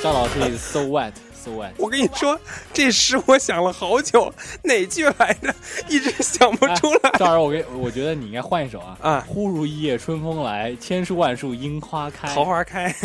[0.00, 1.12] 赵老师，is so wet。
[1.76, 2.38] 我跟你说，
[2.72, 4.32] 这诗我想了好久，
[4.62, 5.54] 哪句来着？
[5.88, 7.10] 一直想不出来。
[7.18, 8.96] 赵儿，我给，我觉得你应该换一首啊！
[9.00, 12.94] 啊，忽如一夜春风来，千树万树樱花开，桃花开。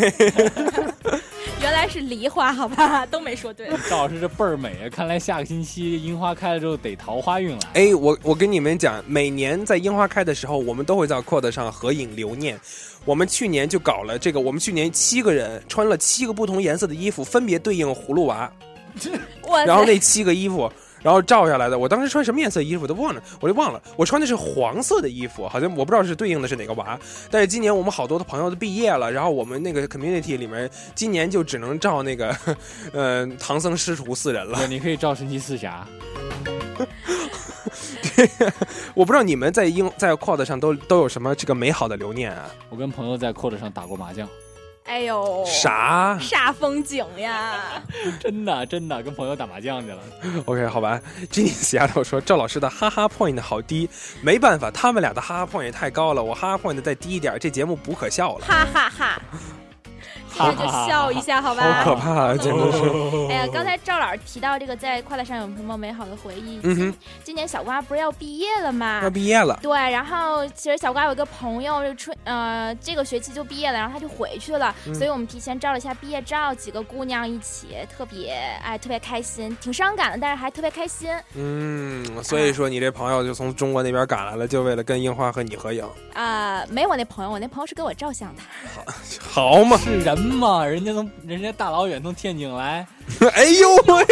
[1.62, 3.68] 原来是梨花，好吧， 都没说对。
[3.88, 4.90] 赵老师这倍儿美啊！
[4.90, 7.60] 看来下个星期樱花开了之后得桃花运了。
[7.74, 12.58] 哎，我我跟你们讲，每年在樱花开的时候，我们都会在 quote 上合影留念。
[13.04, 18.52] 我们去年就搞了这个，我们去年七个人穿了七个不同颜色的衣服，分别对应葫芦娃，
[19.64, 20.70] 然后那七个衣服，
[21.02, 21.78] 然后照下来的。
[21.78, 26.98] 我当时穿什么颜色衣服都忘了，我就忘了，我穿的是黄色的衣服，好像我不知道是对应的是哪个娃。
[27.30, 32.36] 但是今年我们好多的朋友都毕业了，然后我们那个 community 里面，今年就只能照那个，
[32.92, 34.66] 呃，唐僧师徒四人了。
[34.66, 35.86] 你可以照神奇四侠。
[38.94, 42.50] 我不知道你们在英在 quad 上都都有什么这个美好的留念啊？
[42.68, 44.28] 我跟朋友在 quad 上打过麻将。
[44.84, 47.82] 哎呦，啥啥风景呀？
[48.20, 49.98] 真的真的跟朋友打麻将去了。
[50.44, 51.00] OK，好吧。
[51.30, 53.88] Jenny 西丫头说赵老师的哈哈 point 好低，
[54.22, 58.46] 没办法，他们俩的哈哈 point 也太高了，我哈哈 point 再低一点，这节目不可笑了。
[58.46, 59.22] 哈哈哈。
[60.32, 61.82] 听着就笑一下，好吧？
[61.84, 62.78] 好可怕啊，简直是！
[63.30, 66.60] 哎呀，刚才赵老师提到这个，在快乐上有什么美好的回忆？
[66.62, 69.00] 嗯哼，今年小瓜不是要毕业了吗？
[69.02, 69.58] 要毕业了。
[69.62, 78.32] 对，然后其实小瓜有一个朋友，就春呃这个学期就毕业了，然后他就回去了，所以我们提前照了一下毕业照，几个姑娘一起，特别
[78.64, 81.10] 哎特别开心，挺伤感的，但是还特别开心。
[81.34, 85.84] 嗯，所以说你这朋友就从中国那边赶来了，就为了跟樱花和你合影。
[86.14, 88.42] 啊，没我那朋友，我那朋友是给我照相的。
[89.30, 90.21] 好， 好嘛，是人。
[90.24, 92.86] 嘛，人家从人家大老远从天津来，
[93.34, 94.04] 哎呦喂，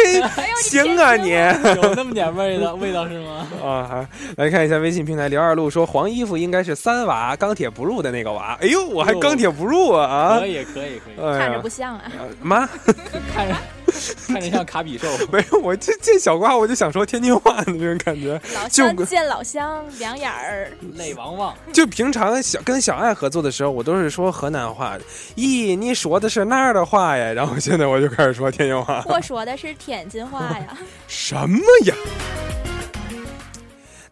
[0.61, 1.29] 行啊你，
[1.81, 3.47] 有那么点味道味道是吗？
[3.63, 4.07] 啊，
[4.37, 12.03] 来看一下微信平台，刘二路说黄衣服应该是三娃钢铁不入的那个娃，哎呦，我还钢铁不入啊啊，可以可以可以，看着不像啊，
[12.41, 12.67] 妈，
[13.33, 13.55] 看着。
[14.27, 18.39] 看着像卡比兽，没有我这见小瓜我就想说天津话的那种感觉。
[18.53, 21.53] 老乡见老乡，两眼儿 泪汪汪。
[21.73, 24.97] 就平常小跟小爱合作的时候，我都是说河南话。
[25.35, 27.31] 咦，你说的是哪儿的话呀？
[27.33, 29.03] 然后现在我就开始说天津话。
[29.07, 30.77] 我说的是天津话呀。
[31.07, 31.95] 什么呀？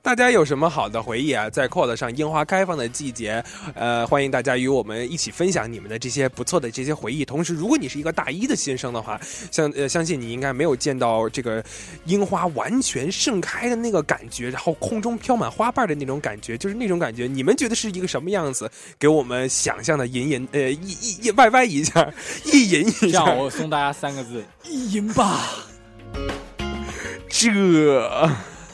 [0.02, 1.50] 大家有什么好的回忆啊？
[1.50, 3.44] 在 QOL 上樱花开放的季节，
[3.76, 7.26] 呃，欢迎大家与我们一起分享你们的这些不错的这些回忆。
[7.26, 9.20] 同时，如果你是一个大一的新生的话，
[9.52, 11.64] 相呃 相信你应该没有见到这个
[12.06, 17.28] 樱花完全盛开的那个感觉，然后空中飘满花瓣的那种感觉，就是那种感觉。
[17.28, 18.72] 你们觉得是一个什么样子？
[18.98, 22.12] 给我们想象的隐隐呃一一一歪歪一下，
[22.46, 23.26] 意淫一下。
[23.26, 25.42] 让我送大家三个字：意淫吧。
[27.30, 28.30] 这。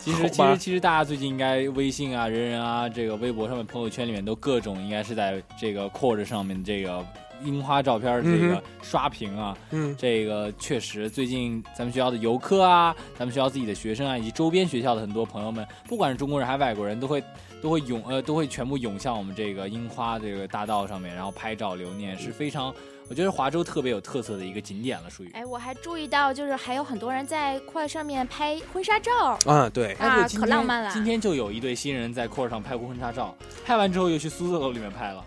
[0.06, 7.04] 其实其实其实大家最近应该微信啊、人人啊、这个微博上面、朋友圈里面都各种应该是在这个 Cord 上面这个
[7.44, 17.24] 樱花照片儿这个刷屏啊，嗯，这个确实最近咱们学校的游客啊，咱们学校自己的学生啊，以及周边学校的很多朋友们，不管是中国人还是外国人，都会
[17.60, 22.72] 都会涌呃都会全部涌向我们这个樱花这个大道上面，然后拍照留念，是非常
[23.08, 25.32] 我觉得华州特别有特色的一个景点了，属于。
[25.34, 29.38] 哎，我还注意到，就是还有很多人在快上面拍婚纱照。
[29.46, 33.36] 啊，对，啊可浪漫了今天就有一对新人在 Cord 上拍过婚纱照，
[33.66, 35.24] 拍完之后又去苏州楼里面拍了。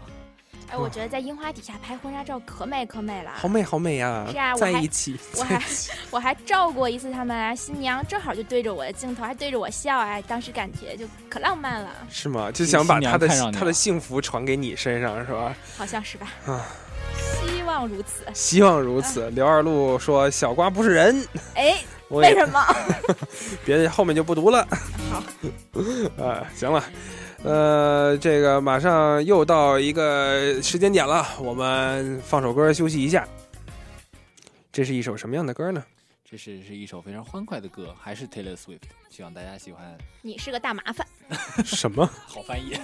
[0.71, 3.31] 哎，我觉得在樱花底下拍婚纱照可美可美了。
[3.37, 5.63] 好美好美呀、是啊，在一起，我还
[6.11, 12.51] 我还照过一次他们啊，新娘正好就对着我的镜头，还对着我笑，哎，当时感觉就可浪漫了，是吗？
[12.53, 15.55] 就想把他的他的幸福传给你身上，是吧？
[15.79, 16.27] 好像是吧？
[16.45, 16.88] 啊，希
[17.79, 18.25] 望如此。
[18.35, 19.31] 希望如此。
[19.31, 21.25] 刘二路说：“小瓜不是人。
[21.55, 21.79] 哎，
[22.11, 22.61] 为什么？
[23.65, 24.67] 别后面就不读了。
[25.11, 25.23] 好，
[26.23, 26.85] 啊，行了，
[27.45, 33.27] 呃，这个马上又到一个时间点了，我们放首歌休息一下。
[34.73, 35.83] 这是一首什么样的歌呢？
[36.31, 39.97] 这是是一首非常欢快的歌，还是 Taylor Swift，希望大家喜欢。
[40.21, 41.07] 你是个大麻烦。
[41.65, 42.05] 什么？
[42.27, 42.79] 好翻译。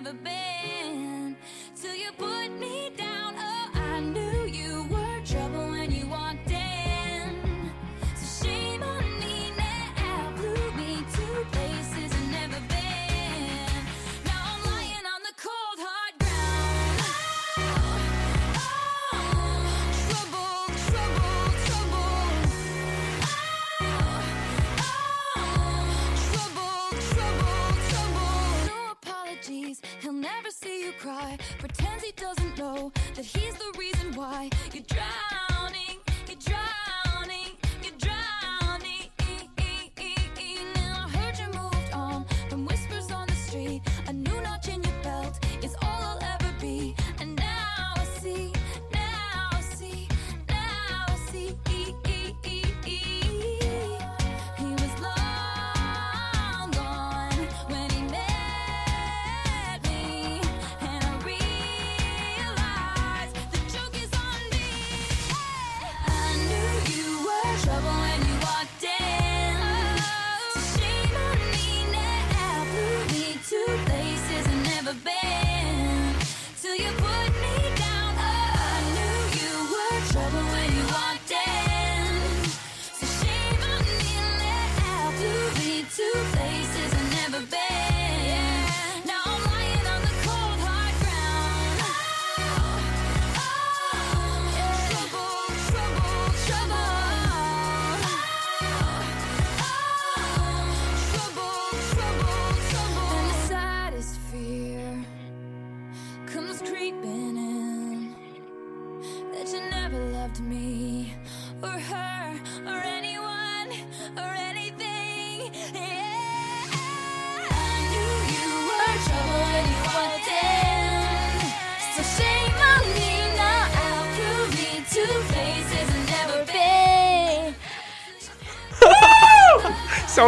[0.00, 0.57] Never been.
[30.98, 31.38] Cry.
[31.58, 35.27] Pretends he doesn't know that he's the reason why you're drowning,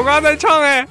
[0.01, 0.89] 小瓜在唱哎。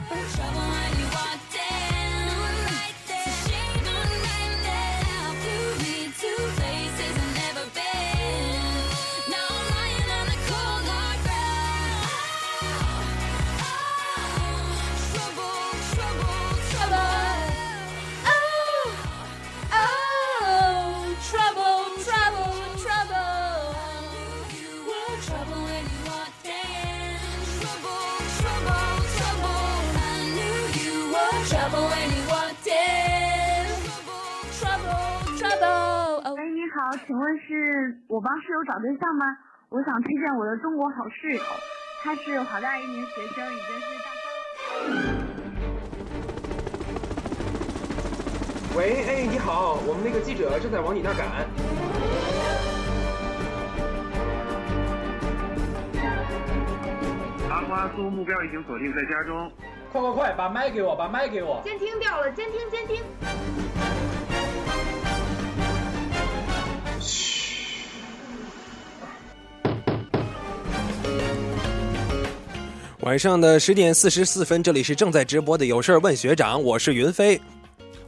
[38.20, 39.26] 我帮室友找对象吗？
[39.70, 41.42] 我想推荐我的中国好室友，
[42.04, 44.30] 他是华大一名学生，已经是大三
[44.90, 45.00] 了。
[48.76, 51.26] 喂，哎，你好，我们那个记者正在往你那儿赶。
[57.50, 59.50] 阿苏阿苏，目标已经锁定在家中。
[59.94, 61.62] 快快快，把麦给我，把麦给我。
[61.64, 63.02] 监听掉了，监听监听。
[73.02, 77.40] 晚上的十点四十四分，这里是正在直播的有事儿问学长，我是云飞，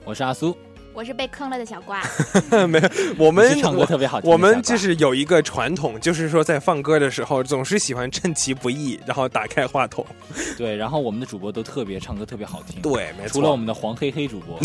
[0.04, 0.56] 我是阿苏。
[0.94, 2.04] 我是被坑了的小瓜，
[2.68, 4.30] 没有，我们唱歌特别好听。
[4.30, 10.06] 我们就是有一个传统，就是说在放歌的时候，总是喜欢趁其不意，然后打开话筒。
[10.58, 12.82] 对，然后我们的主播都特别唱歌特别好听。
[12.82, 13.30] 对，没错。
[13.30, 14.60] 除了我们的黄黑黑主播，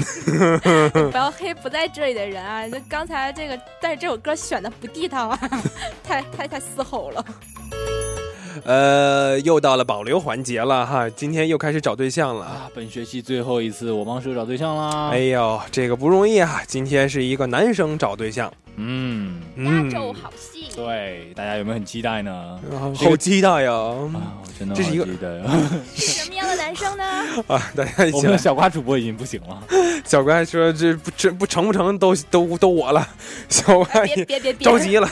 [1.12, 2.68] 不要黑不在这里的人啊！
[2.68, 5.38] 就刚才这个，但是这首歌选的不地道啊，
[6.02, 7.24] 太太太嘶吼了。
[8.64, 12.70] 呃，又到了保留环节了哈，今天又开始找对象了啊！
[12.74, 15.10] 本学期最后一次，我帮室友找对象啦！
[15.10, 16.62] 哎呦，这个不容易啊！
[16.66, 22.60] 今天是一个男生找对象，嗯压轴好戏，对，大家有没有很期待呢？
[22.96, 23.72] 好期待呀！
[23.72, 25.06] 啊，真的这是一个
[25.94, 27.04] 什么样的男生呢？
[27.48, 29.62] 啊，大家一起我们的小瓜主播已经不行了，
[30.04, 33.08] 小瓜说这不这不成不成都都都我了，
[33.48, 35.08] 小瓜别别别别着急了，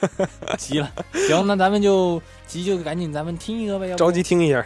[0.56, 0.90] 急了。
[1.28, 2.20] 行，那咱们就。
[2.44, 3.94] 急就赶紧，咱们听一个呗。
[3.94, 4.58] 着急听一下。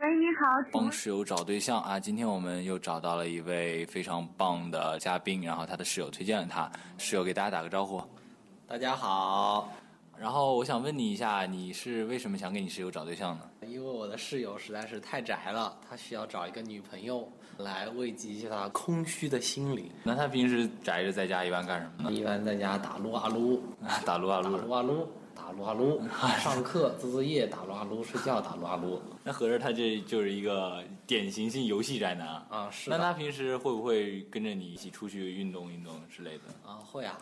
[0.00, 1.98] 喂，你好，帮室友找对象啊！
[1.98, 6.70] 今天我们又找到了一位非常棒的嘉宾，然后他的室友推荐了他。
[6.98, 8.02] 室友给大家打个招呼。
[8.68, 9.72] 大家好。
[10.18, 13.48] 然后我想问你一下，你是为什么想给你室友找对象呢？
[13.66, 19.90] 因为我的室友实在是太宅了，他需要找一个女朋友来慰藉一下他空虚的心灵。
[20.04, 22.12] 那他平时宅着在家一般干什么呢？
[22.14, 23.62] 一般在家打撸啊撸，
[24.04, 25.08] 打撸啊撸，打撸啊撸。
[25.34, 26.02] 打撸啊撸，
[26.42, 29.00] 上课做作业打撸啊撸，睡觉打撸啊撸。
[29.24, 32.46] 那合着他这就是一个典型性游戏宅男啊！
[32.50, 32.90] 啊，是。
[32.90, 36.70] 那他平时会不会跟着你一起出去运动运动之类的？
[36.70, 37.16] 啊，会啊。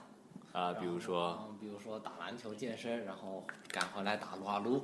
[0.57, 4.83] 啊，比如说，比如说打篮球、健身，然后赶回来打撸啊撸。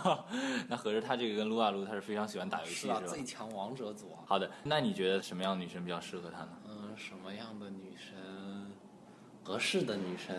[0.66, 3.02] 那合着他这个跟撸啊撸，他是非常喜欢打游戏，是吧？
[3.06, 4.16] 最强王者组。
[4.24, 6.48] 好的，那你觉得什么样的女生比较适合他呢？
[6.66, 8.72] 嗯，什么样的女生？
[9.42, 10.34] 合适的女生。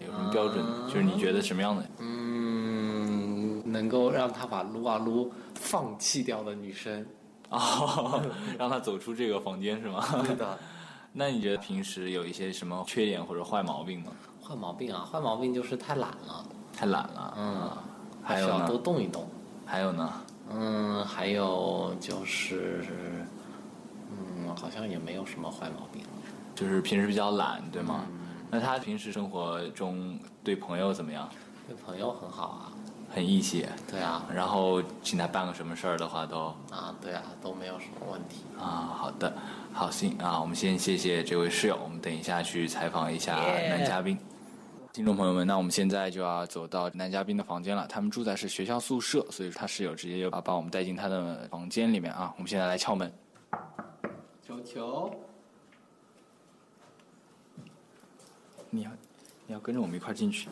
[0.00, 0.64] 有什么标准？
[0.88, 1.86] 就是你觉得什么样的？
[1.98, 7.06] 嗯，能够让他把撸啊撸放弃掉的女生，
[7.50, 8.20] 哦，
[8.58, 10.04] 让他走出这个房间是吗？
[10.26, 10.58] 对的。
[11.12, 14.12] 那你觉得平时有一些什么缺点或者坏毛病吗？
[14.42, 16.44] 坏毛病啊，坏毛病就是太懒了。
[16.72, 17.34] 太懒了。
[17.36, 17.70] 嗯。
[18.22, 19.26] 还有需要多动一动。
[19.66, 20.12] 还有呢？
[20.50, 22.84] 嗯，还有就是，
[24.10, 26.02] 嗯，好像也没有什么坏毛病。
[26.54, 28.04] 就是平时比较懒，对吗？
[28.50, 31.28] 那他平时生活中对朋友怎么样？
[31.66, 32.72] 对朋友很好啊，
[33.14, 33.66] 很义气。
[33.88, 38.92] 对啊，然后请他办个什么事儿的话都啊，对啊，都没有什么问题啊。
[38.96, 39.32] 好的，
[39.72, 44.18] 好行啊，我们先谢谢这位室友，我们等一下去采访一下男嘉宾。
[44.92, 47.86] 听众朋友们，那我们现在就要走到男嘉宾的房间了。
[47.86, 52.34] 他们住在是学校宿舍，所以他室友直接就把把我们带进他的房间里面啊。
[52.36, 53.10] 我们现在来敲门，
[54.46, 55.10] 球球。
[58.68, 58.90] 你要，
[59.46, 60.48] 你要跟着我们一块进去。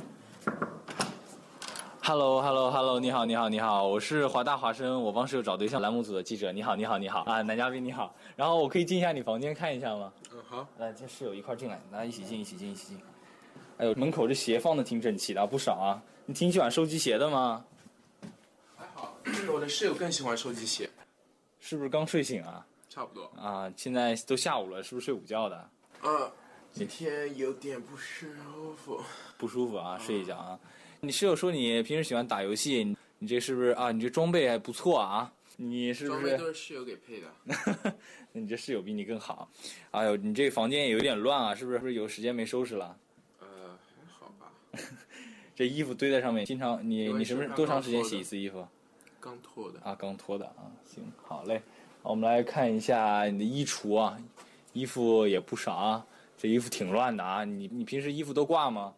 [2.08, 6.50] Hello，Hello，Hello，你好，你好，你好，我是华大华生，我帮室友找对象栏目组的记者。
[6.50, 8.14] 你好，你好，你好啊，男嘉宾你好。
[8.34, 10.10] 然后我可以进一下你房间看一下吗？
[10.32, 10.66] 嗯，好。
[10.78, 13.00] 来，这室友一块进来，来一起进，一起进，一起进。
[13.76, 16.02] 哎呦，门口这鞋放的挺整齐的，不少啊。
[16.24, 17.62] 你挺喜欢收集鞋的吗？
[18.74, 19.14] 还好，
[19.52, 20.88] 我的室友更喜欢收集鞋。
[21.60, 22.66] 是不是刚睡醒啊？
[22.88, 23.30] 差不多。
[23.36, 25.70] 啊，现在都下午了，是不是睡午觉的？
[26.04, 26.30] 嗯。
[26.70, 28.26] 今天有点不舒
[28.76, 29.00] 服，
[29.36, 30.58] 不舒服啊，睡一觉啊。
[31.00, 33.92] 你室友说你平时喜欢打游戏，你这是不是啊？
[33.92, 36.20] 你这装备还不错啊，你是不是？
[36.20, 37.32] 装备都是室友给配的。
[38.32, 39.48] 那 你这室友比你更好。
[39.92, 41.78] 哎呦，你这房间也有点乱啊，是不是？
[41.78, 42.96] 是不是有时间没收拾了？
[43.40, 43.46] 呃，
[43.78, 44.52] 还好吧。
[45.54, 48.66] 这衣服堆在上面，经常你你什么多长时间洗一次衣服？
[49.20, 50.66] 刚脱的啊，刚脱的啊。
[50.84, 51.62] 行，好嘞。
[52.02, 54.18] 我们来看一下你的衣橱啊，
[54.72, 56.06] 衣服也不少啊。
[56.36, 57.44] 这衣服挺乱的啊！
[57.44, 58.94] 你你平时衣服都挂吗？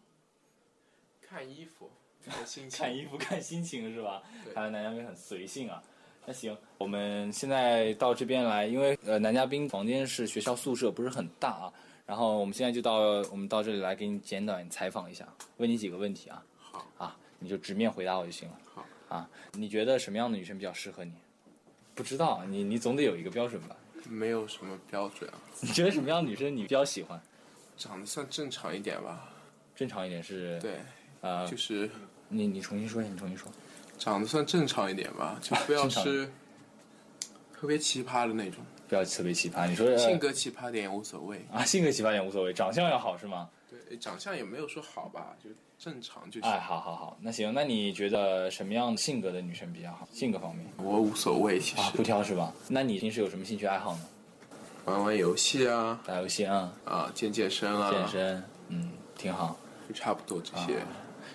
[1.19, 1.89] 看衣服，
[2.25, 2.79] 看心情。
[2.79, 4.21] 看衣服 看心情是吧？
[4.53, 5.81] 看来男嘉宾很随性啊。
[6.25, 11.73] 那行，我们现在到这边来，因为呃男嘉宾房间是学校宿舍，不是很大啊。
[12.05, 12.97] 然后我们现在就到
[13.31, 16.43] 我们到这里来给你简短采访一下，问你几个问题啊。
[16.59, 16.85] 好。
[16.97, 18.57] 啊，你就直面回答我就行了。
[18.73, 18.85] 好。
[19.09, 21.13] 啊，你觉得什么样的女生比较适合你？
[21.95, 23.75] 不知道，你你总得有一个标准吧？
[24.09, 25.37] 没有什么标准啊。
[25.59, 27.21] 你觉得什么样的女生你比较喜欢？
[27.77, 29.29] 长得算正常一点吧，
[29.75, 30.79] 正常一点是，对，
[31.21, 31.89] 呃，就是
[32.31, 33.51] 你你重新说一下，你重新说，
[33.99, 36.31] 长得算正常一点吧，就不要是
[37.53, 38.63] 特别奇葩的那种。
[38.87, 39.67] 不要特别奇葩。
[39.69, 43.49] 你说性格奇葩点也无所谓啊，性格奇葩点无所谓，长相要好是吗？
[43.69, 46.49] 对，长相也没有说好吧，就正常就行。
[46.49, 50.07] 哎，好好好，那行，那你觉得什么样性格的女生比较好？
[50.11, 52.53] 性格方面，我无所谓，其实、啊、不挑是吧？
[52.67, 54.01] 那你平时有什么兴趣爱好呢？
[54.83, 59.55] 玩玩游戏啊，打游戏啊，啊，健健身啊，健身，嗯，挺好，
[59.87, 60.79] 就差不多这些。
[60.79, 60.87] 啊、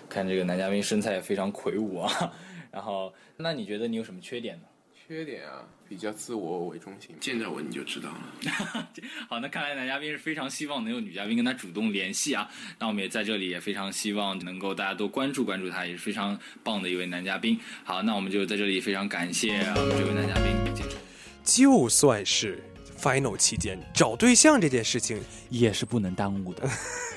[0.09, 2.33] 看这个男嘉宾身材也非常魁梧啊，
[2.71, 4.63] 然后，那你觉得你有什么缺点呢？
[5.07, 8.89] 缺点啊，比较自我为中心，见着我你就知道了。
[9.29, 12.49] 好，那看来男嘉宾是非常希望能有女嘉宾跟他主动联系啊。
[12.77, 17.57] 那我们也在这里也非常希望能够大家多关注关注他，也是非常棒的一位男嘉宾。
[17.85, 20.53] 好，那我们就在这里非常感谢我们这位男嘉宾。
[21.41, 22.61] 就算是
[22.99, 25.17] final 期间找对象这件事情
[25.49, 26.67] 也是不能耽误的。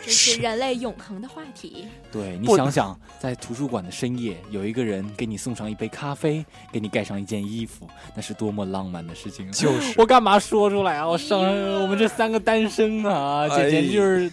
[0.05, 1.87] 这是人类永恒的话题。
[2.11, 9.51] 对你想想，在图书馆的深夜，有一个人给你送上一杯咖啡，给你盖上一件衣服，那是多么浪漫的事情！
[9.53, 11.07] 就是我干嘛说出来啊？
[11.07, 11.41] 我上
[11.83, 14.33] 我们这三个单身啊，简直就是。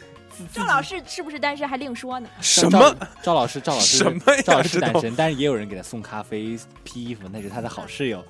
[0.54, 2.30] 赵老师是不是单身还另说呢？
[2.42, 2.96] 什么？
[3.24, 4.42] 赵老师，赵老师什么呀？
[4.46, 8.24] 赵老师单身，但是也有人给他送咖啡、披衣服，那是他的好室友。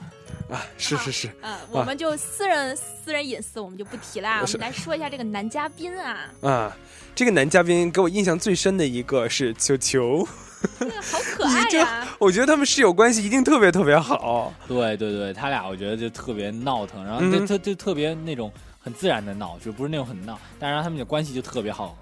[0.49, 6.31] 啊，是是是，嗯，我们就私人、私人隐私我们就不提啦，我们来说一下这个男嘉宾啊。
[6.41, 6.77] 啊，
[7.13, 12.07] 这个男嘉宾给我印象最深的一个是球球，好可爱 呀！
[12.17, 14.53] 我觉得他们室友关系一定特别特别好。
[14.67, 18.49] 对对对，他俩我觉得就特别闹腾，然后就就就特别那种
[18.79, 21.97] 很自然的闹，就不是那种很闹，但是他们的关系就特别好。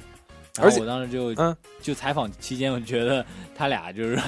[0.61, 4.19] 而且我当时就嗯，就采访期间，我觉得他俩就是。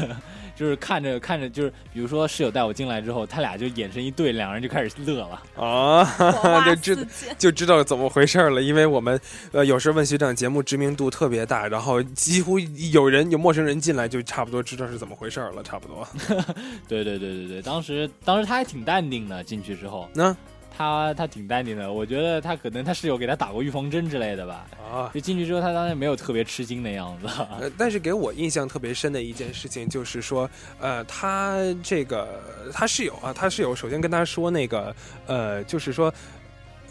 [0.58, 8.62] 就是看着看着，就是比如说室友带我进来之后，他俩就眼神一对，两人就开始乐了啊， 就知就知道怎么回事了。
[8.62, 9.20] 因为我们
[9.52, 16.08] 呃有时候问学长节目知名度特别大，然后几乎有人有陌生人进来，就差不多知道是怎么回事了，差不多。
[16.88, 20.38] 对对对对对，当时当时他还挺淡定的，进去之后，那、嗯、
[20.78, 24.68] 他他挺淡定的，我觉得他可能他室友给他打过预防针之类的吧。
[24.78, 27.28] 啊，就进去之后，他当时没有特别吃惊的样子。
[27.60, 30.48] 呃，但是给我印象特别深的一件事情就是说，
[30.80, 32.40] 呃，他这个
[32.72, 36.14] 他室友啊，他室友首先跟他说那个，呃，就是说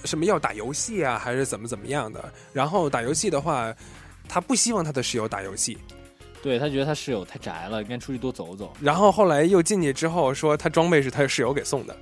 [0.04, 2.24] 什么要打游戏啊，还是怎么怎么样的。
[2.52, 3.72] 然后打游戏的话，
[4.28, 5.78] 他不希望他的室友打游戏。
[6.42, 8.72] 对他觉得他室友太宅了，应该出去多走走。
[8.80, 11.96] 然后后来又进去之后说，他装备是他室友给送的。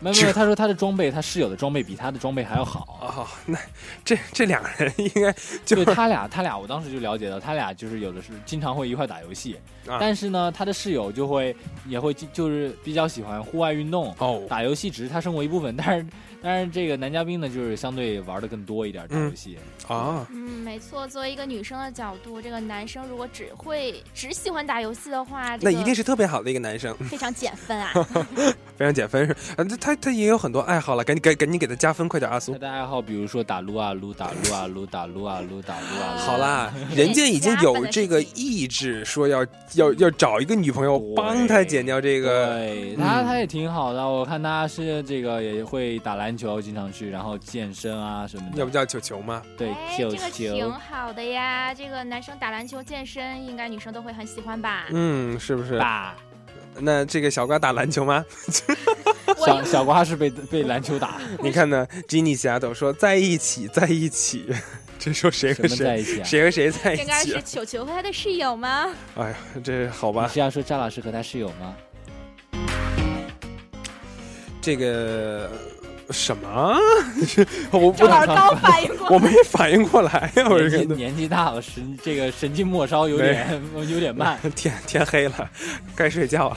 [0.00, 2.98] 没有没有，他说他的装备，他室友的装备比他的装备还要好。
[3.00, 3.26] 啊、哦。
[3.46, 3.58] 那
[4.04, 5.34] 这这两个人应该
[5.64, 11.54] 就对他俩，他俩我当时就了解到，他俩就是有的是经常会一块打游戏，啊、但是呢，他的室友就会
[11.86, 16.06] 也会就是比较喜欢户外运动哦，打游戏只是他生活一部分，但是
[16.42, 19.58] 但是这个男嘉宾呢，就是相对玩的更多一点打游戏、
[19.88, 20.26] 嗯、啊。
[20.30, 27.92] 嗯，没错，作为一个女生的角度，这个男生如果只会只喜欢打游戏的话，那一定是特别好的一个男生，非常减分啊，
[28.76, 32.52] 非常减分是啊，他他也有很多爱好了，赶紧赶赶紧给他加分，快点阿苏。
[32.52, 36.20] 他的爱好比如说打撸啊撸，打撸啊撸，打撸啊撸，打撸啊撸。
[36.20, 42.46] 好啦，人家已经有这个意志，说要要要找一个女朋友帮他减掉这个。
[42.58, 48.58] 对他他也挺好的，我看他是这个也会打篮球，经常去，然后健身啊什么的。
[48.58, 49.42] 要不叫球球吗？
[49.56, 50.16] 对，球球。
[50.16, 54.86] 这个挺好的呀，这个男生打篮球、健身，应该女生都会很喜欢吧？
[54.90, 55.78] 嗯，是不是？
[55.78, 56.16] 吧。
[56.80, 58.24] 那这个小瓜打篮球吗？
[59.44, 61.20] 小小瓜是被被篮球打。
[61.42, 61.86] 你看呢？
[62.06, 64.46] 吉尼西亚都说在一起，在一起。
[64.98, 66.24] 这说谁和谁在一起、啊？
[66.24, 67.04] 谁和谁在一起、啊？
[67.04, 68.92] 应该是球球和他的室友吗？
[69.16, 70.26] 哎呀，这好吧。
[70.26, 71.76] 你是要说张老师和他室友吗？
[74.60, 75.50] 这个。
[76.10, 76.78] 什么？
[77.72, 80.46] 我正好刚反应过来，我没反应过来呀！
[80.48, 84.38] 我这年纪大了，神这个神经末梢有点 有点慢。
[84.56, 85.50] 天天黑了，
[85.94, 86.56] 该睡觉了。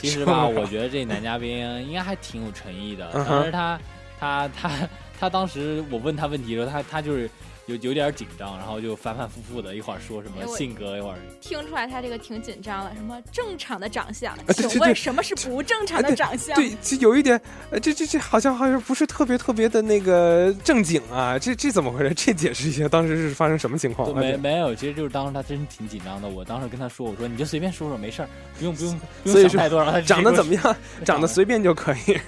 [0.00, 3.10] 其实吧，我觉得这男嘉宾应该还挺有诚意的。
[3.12, 3.80] 当时他
[4.18, 4.70] 他他
[5.18, 7.28] 他当时我问他问题的时候，他他就是。
[7.66, 12.92] 有有点紧张，然后就反反复复的，一会儿说什么性格，一会儿听出来他这个挺紧张了。
[12.96, 14.34] 什么正常的长相？
[14.34, 16.54] 啊、请问什么是不正常的长相？
[16.56, 17.40] 对，这有一点，
[17.70, 22.14] 呃，这这这好像好像不是特别特别的那个正经啊，这这怎么回事？
[22.14, 24.12] 这解释一下，当时是发生什么情况？
[24.16, 26.28] 没没有，其实就是当时他真挺紧张的。
[26.28, 29.84] 我当时跟他说，我说你就随便说说，没事儿，不用不用不用想太多。
[29.84, 30.76] 他长得怎么样？
[31.04, 32.18] 长得随便就可以，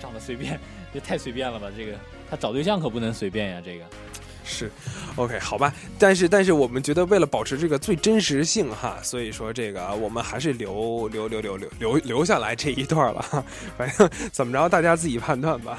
[0.00, 0.58] 长得随便，
[0.92, 1.68] 这太随便了吧？
[1.76, 1.92] 这个
[2.30, 3.84] 他找对象可不能随便呀，这个。
[4.44, 4.70] 是
[5.16, 13.44] ，OK，好吧，但是但是我们觉得为了保持这个最真实性哈，所以说这个我们还是留留留留留留留下来这一段了，
[13.78, 15.78] 反正怎么着大家自己判断吧。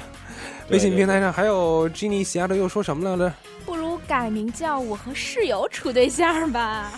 [0.70, 3.34] 微信平台上还有 Jenny 西亚的又说什么来着？
[3.64, 6.92] 不如改名叫我和室友处对象吧？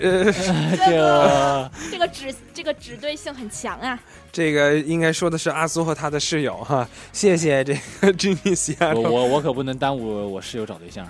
[0.00, 3.98] 呃，这个这个指这个指对性很强啊。
[4.32, 8.94] 这个应该说的是阿苏和他的室友哈，谢谢这个 Jimmy 西亚。
[8.94, 11.06] 我我我可不能耽误我室友找对象。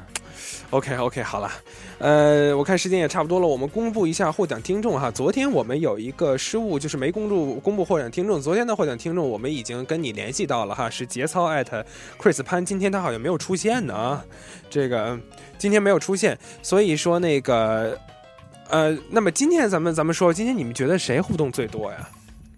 [0.71, 1.51] OK OK，好了，
[1.99, 5.11] 呃，我看时间也差不多了，我们公布一下获奖听众哈。
[5.11, 8.41] 昨天我们有一个失误，就是没公布公布获奖听众。
[8.41, 11.85] 昨天的获奖听众我们已经跟你联系到了哈，是节操艾特
[12.17, 14.25] Chris 潘，今天他好像没有出现呢啊，
[14.71, 15.19] 这个
[15.59, 17.99] 今天没有出现，所以说那个
[18.69, 22.09] 呃，那么今天咱们咱们说，今天你们觉得谁互动最多呀？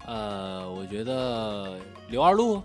[0.06, 1.78] 呃，我觉得
[2.08, 2.60] 刘二路。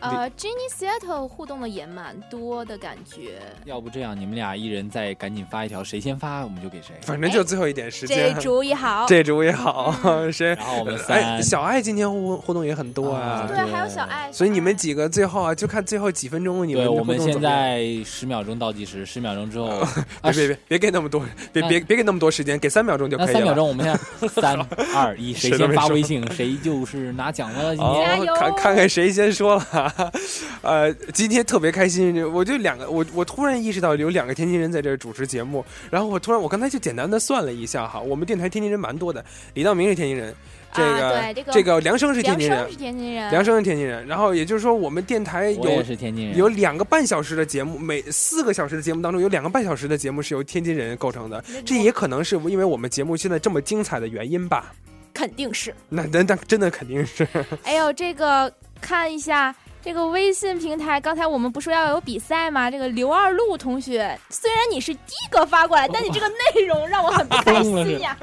[0.00, 3.40] 呃，Jenny Seattle 互动的也蛮多的感觉。
[3.64, 6.94] 要不这样，你们俩一人再赶紧发一条，谁先发我们就给谁。
[7.02, 8.34] 反正就最后一点时间。
[8.34, 9.94] 这主意好，这主意好。
[10.30, 10.54] 谁？
[10.54, 13.46] 然后我们哎，小爱今天互互动也很多啊。
[13.48, 14.30] 对，还有小爱。
[14.30, 19.82] 所以你们几个最后啊，就看最后几分钟你们对，我们现在十秒钟倒计时，十秒钟之后，
[20.22, 23.32] 别别别别给那么多，别别别给那么多时间，给三秒钟就可以了。
[23.32, 24.58] 三秒钟，我们现在三
[24.94, 27.74] 二一，谁先发微信，谁就是拿奖了。
[27.74, 29.85] 今天看看看谁先说了。
[30.62, 39.24] 呃，今天特别开心，我就两个，我我突然意识到有两个天津人在这主持节目，然后我突然我刚才就简单的算了一下哈，我们电台天津人蛮多的，
[39.54, 40.34] 李道明是天津人，
[40.72, 54.72] 这个、啊、这个这个梁生是天津人，梁生是天津人，梁生是天津人，然后也就是说我们电台有是天津人，有两个半小时的节目，每四个小时的节目当中有两个半小时的节目是由天津人构成的，这也可能是因为我们节目现在这么精彩的原因吧？
[55.14, 57.26] 肯定是，那那那真的肯定是。
[57.62, 59.54] 哎呦，这个看一下。
[59.86, 62.68] 这个微信平台，刚才我们不说要有比赛吗？
[62.68, 68.18] 这个刘二路同学，虽然你是第一个发过来，但你这个内容让我很不开心呀。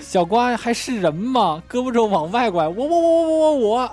[0.00, 1.62] 小瓜还是人吗？
[1.70, 3.90] 胳膊肘往外拐，我我我我我我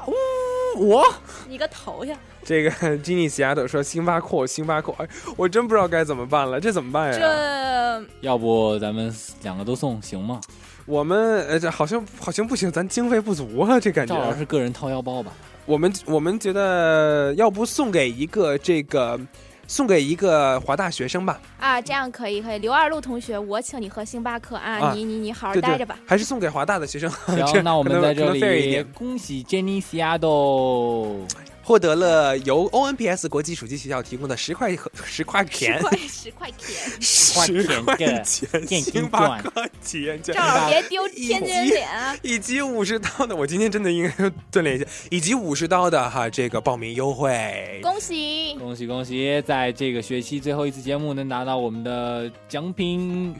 [0.75, 1.13] 我我。
[1.47, 2.17] 你个头呀！
[2.43, 5.07] 这个吉尼斯丫头说，星巴克，星巴克，哎
[5.37, 7.19] 我真不知道该怎么办了，这怎么办呀？
[7.19, 10.41] 这要不咱们两个都送行吗？
[10.87, 14.15] 我们呃这好像好像不行，咱经费不足啊，这感觉。
[14.15, 15.31] 这老师个人掏腰包吧。
[15.65, 19.19] 我们我们觉得，要不送给一个这个，
[19.67, 21.39] 送给一个华大学生吧。
[21.59, 22.59] 啊，这样可以可以。
[22.59, 25.97] 刘二路同学，我请你喝星巴克啊，啊你你你好好待着吧。
[26.05, 27.09] 还是送给华大的学生。
[27.47, 31.21] 行， 那我们在这里恭喜 Jenny Seattle
[31.63, 35.83] 获得了由 ONPS 国际暑期学校提供的十块和 十块钱，十
[36.31, 42.15] 块钱，十块钱钱电竞星巴克体验券，赵老别丢天津人脸啊！
[42.21, 47.79] 以及五十刀的，我今天真的应该锻炼一下，以及五十刀的哈这个报名优惠。
[47.81, 48.55] 恭喜！
[48.55, 53.33] 恭喜恭喜，在这个学期最后一次节目能拿到我们的奖品。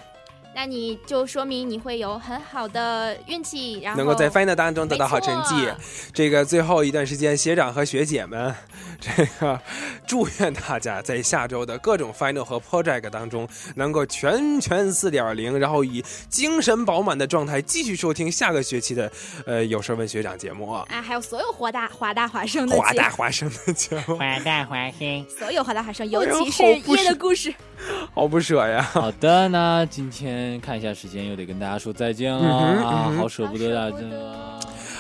[0.56, 5.68] 那你就说明你会有很好的运气，然后能够在 final 当中得到好成绩。
[6.14, 8.54] 这个最后一段时间，学长和学姐们，
[9.00, 9.60] 这个
[10.08, 19.12] 祝愿大家在下周的各种 final 和 project 当中能够全全四点零，然后以精神饱满的状态继续收听下个学期的
[19.46, 27.54] 呃有事问学长节目啊，啊，还有所有华大华大华生的华大华生的节目，华大华生，所有华大华生，尤其是夜的故事。
[28.14, 28.82] 好不舍呀。
[28.94, 34.60] 好的，那今天看一下时间，又得跟大家说再见了、啊，好舍不得啊，真的。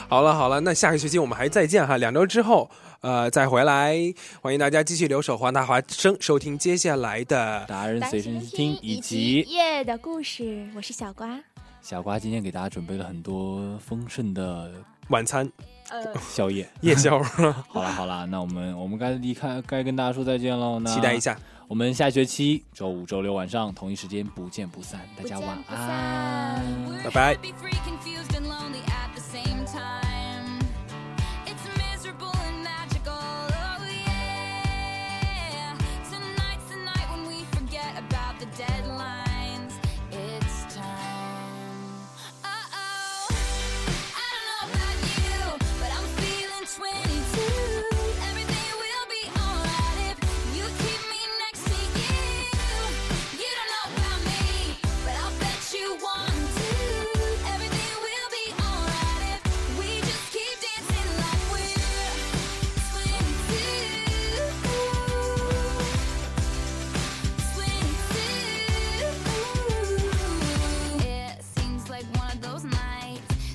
[0.09, 2.69] 好了好了，那下个学期我们还再见哈，两周之后
[3.01, 3.95] 呃再回来，
[4.41, 11.39] 欢迎大家继续留守黄大华生，收听接下来的达人随身听以以及夜的故事，我是小瓜。
[11.81, 14.71] 小瓜今天给大家准备了很多丰盛的
[15.09, 15.49] 晚餐。
[15.93, 17.21] 呃，宵夜夜宵
[17.69, 20.79] 好了好了，那我们我们该离开，该跟大家说再见喽。
[20.79, 21.37] 那期待一下，
[21.67, 24.99] 我们下学期周五、周六晚上同一时间不见不散。
[25.15, 26.65] 大家晚安，
[27.03, 27.37] 拜拜。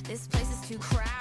[0.09, 1.18] This place is too crowded.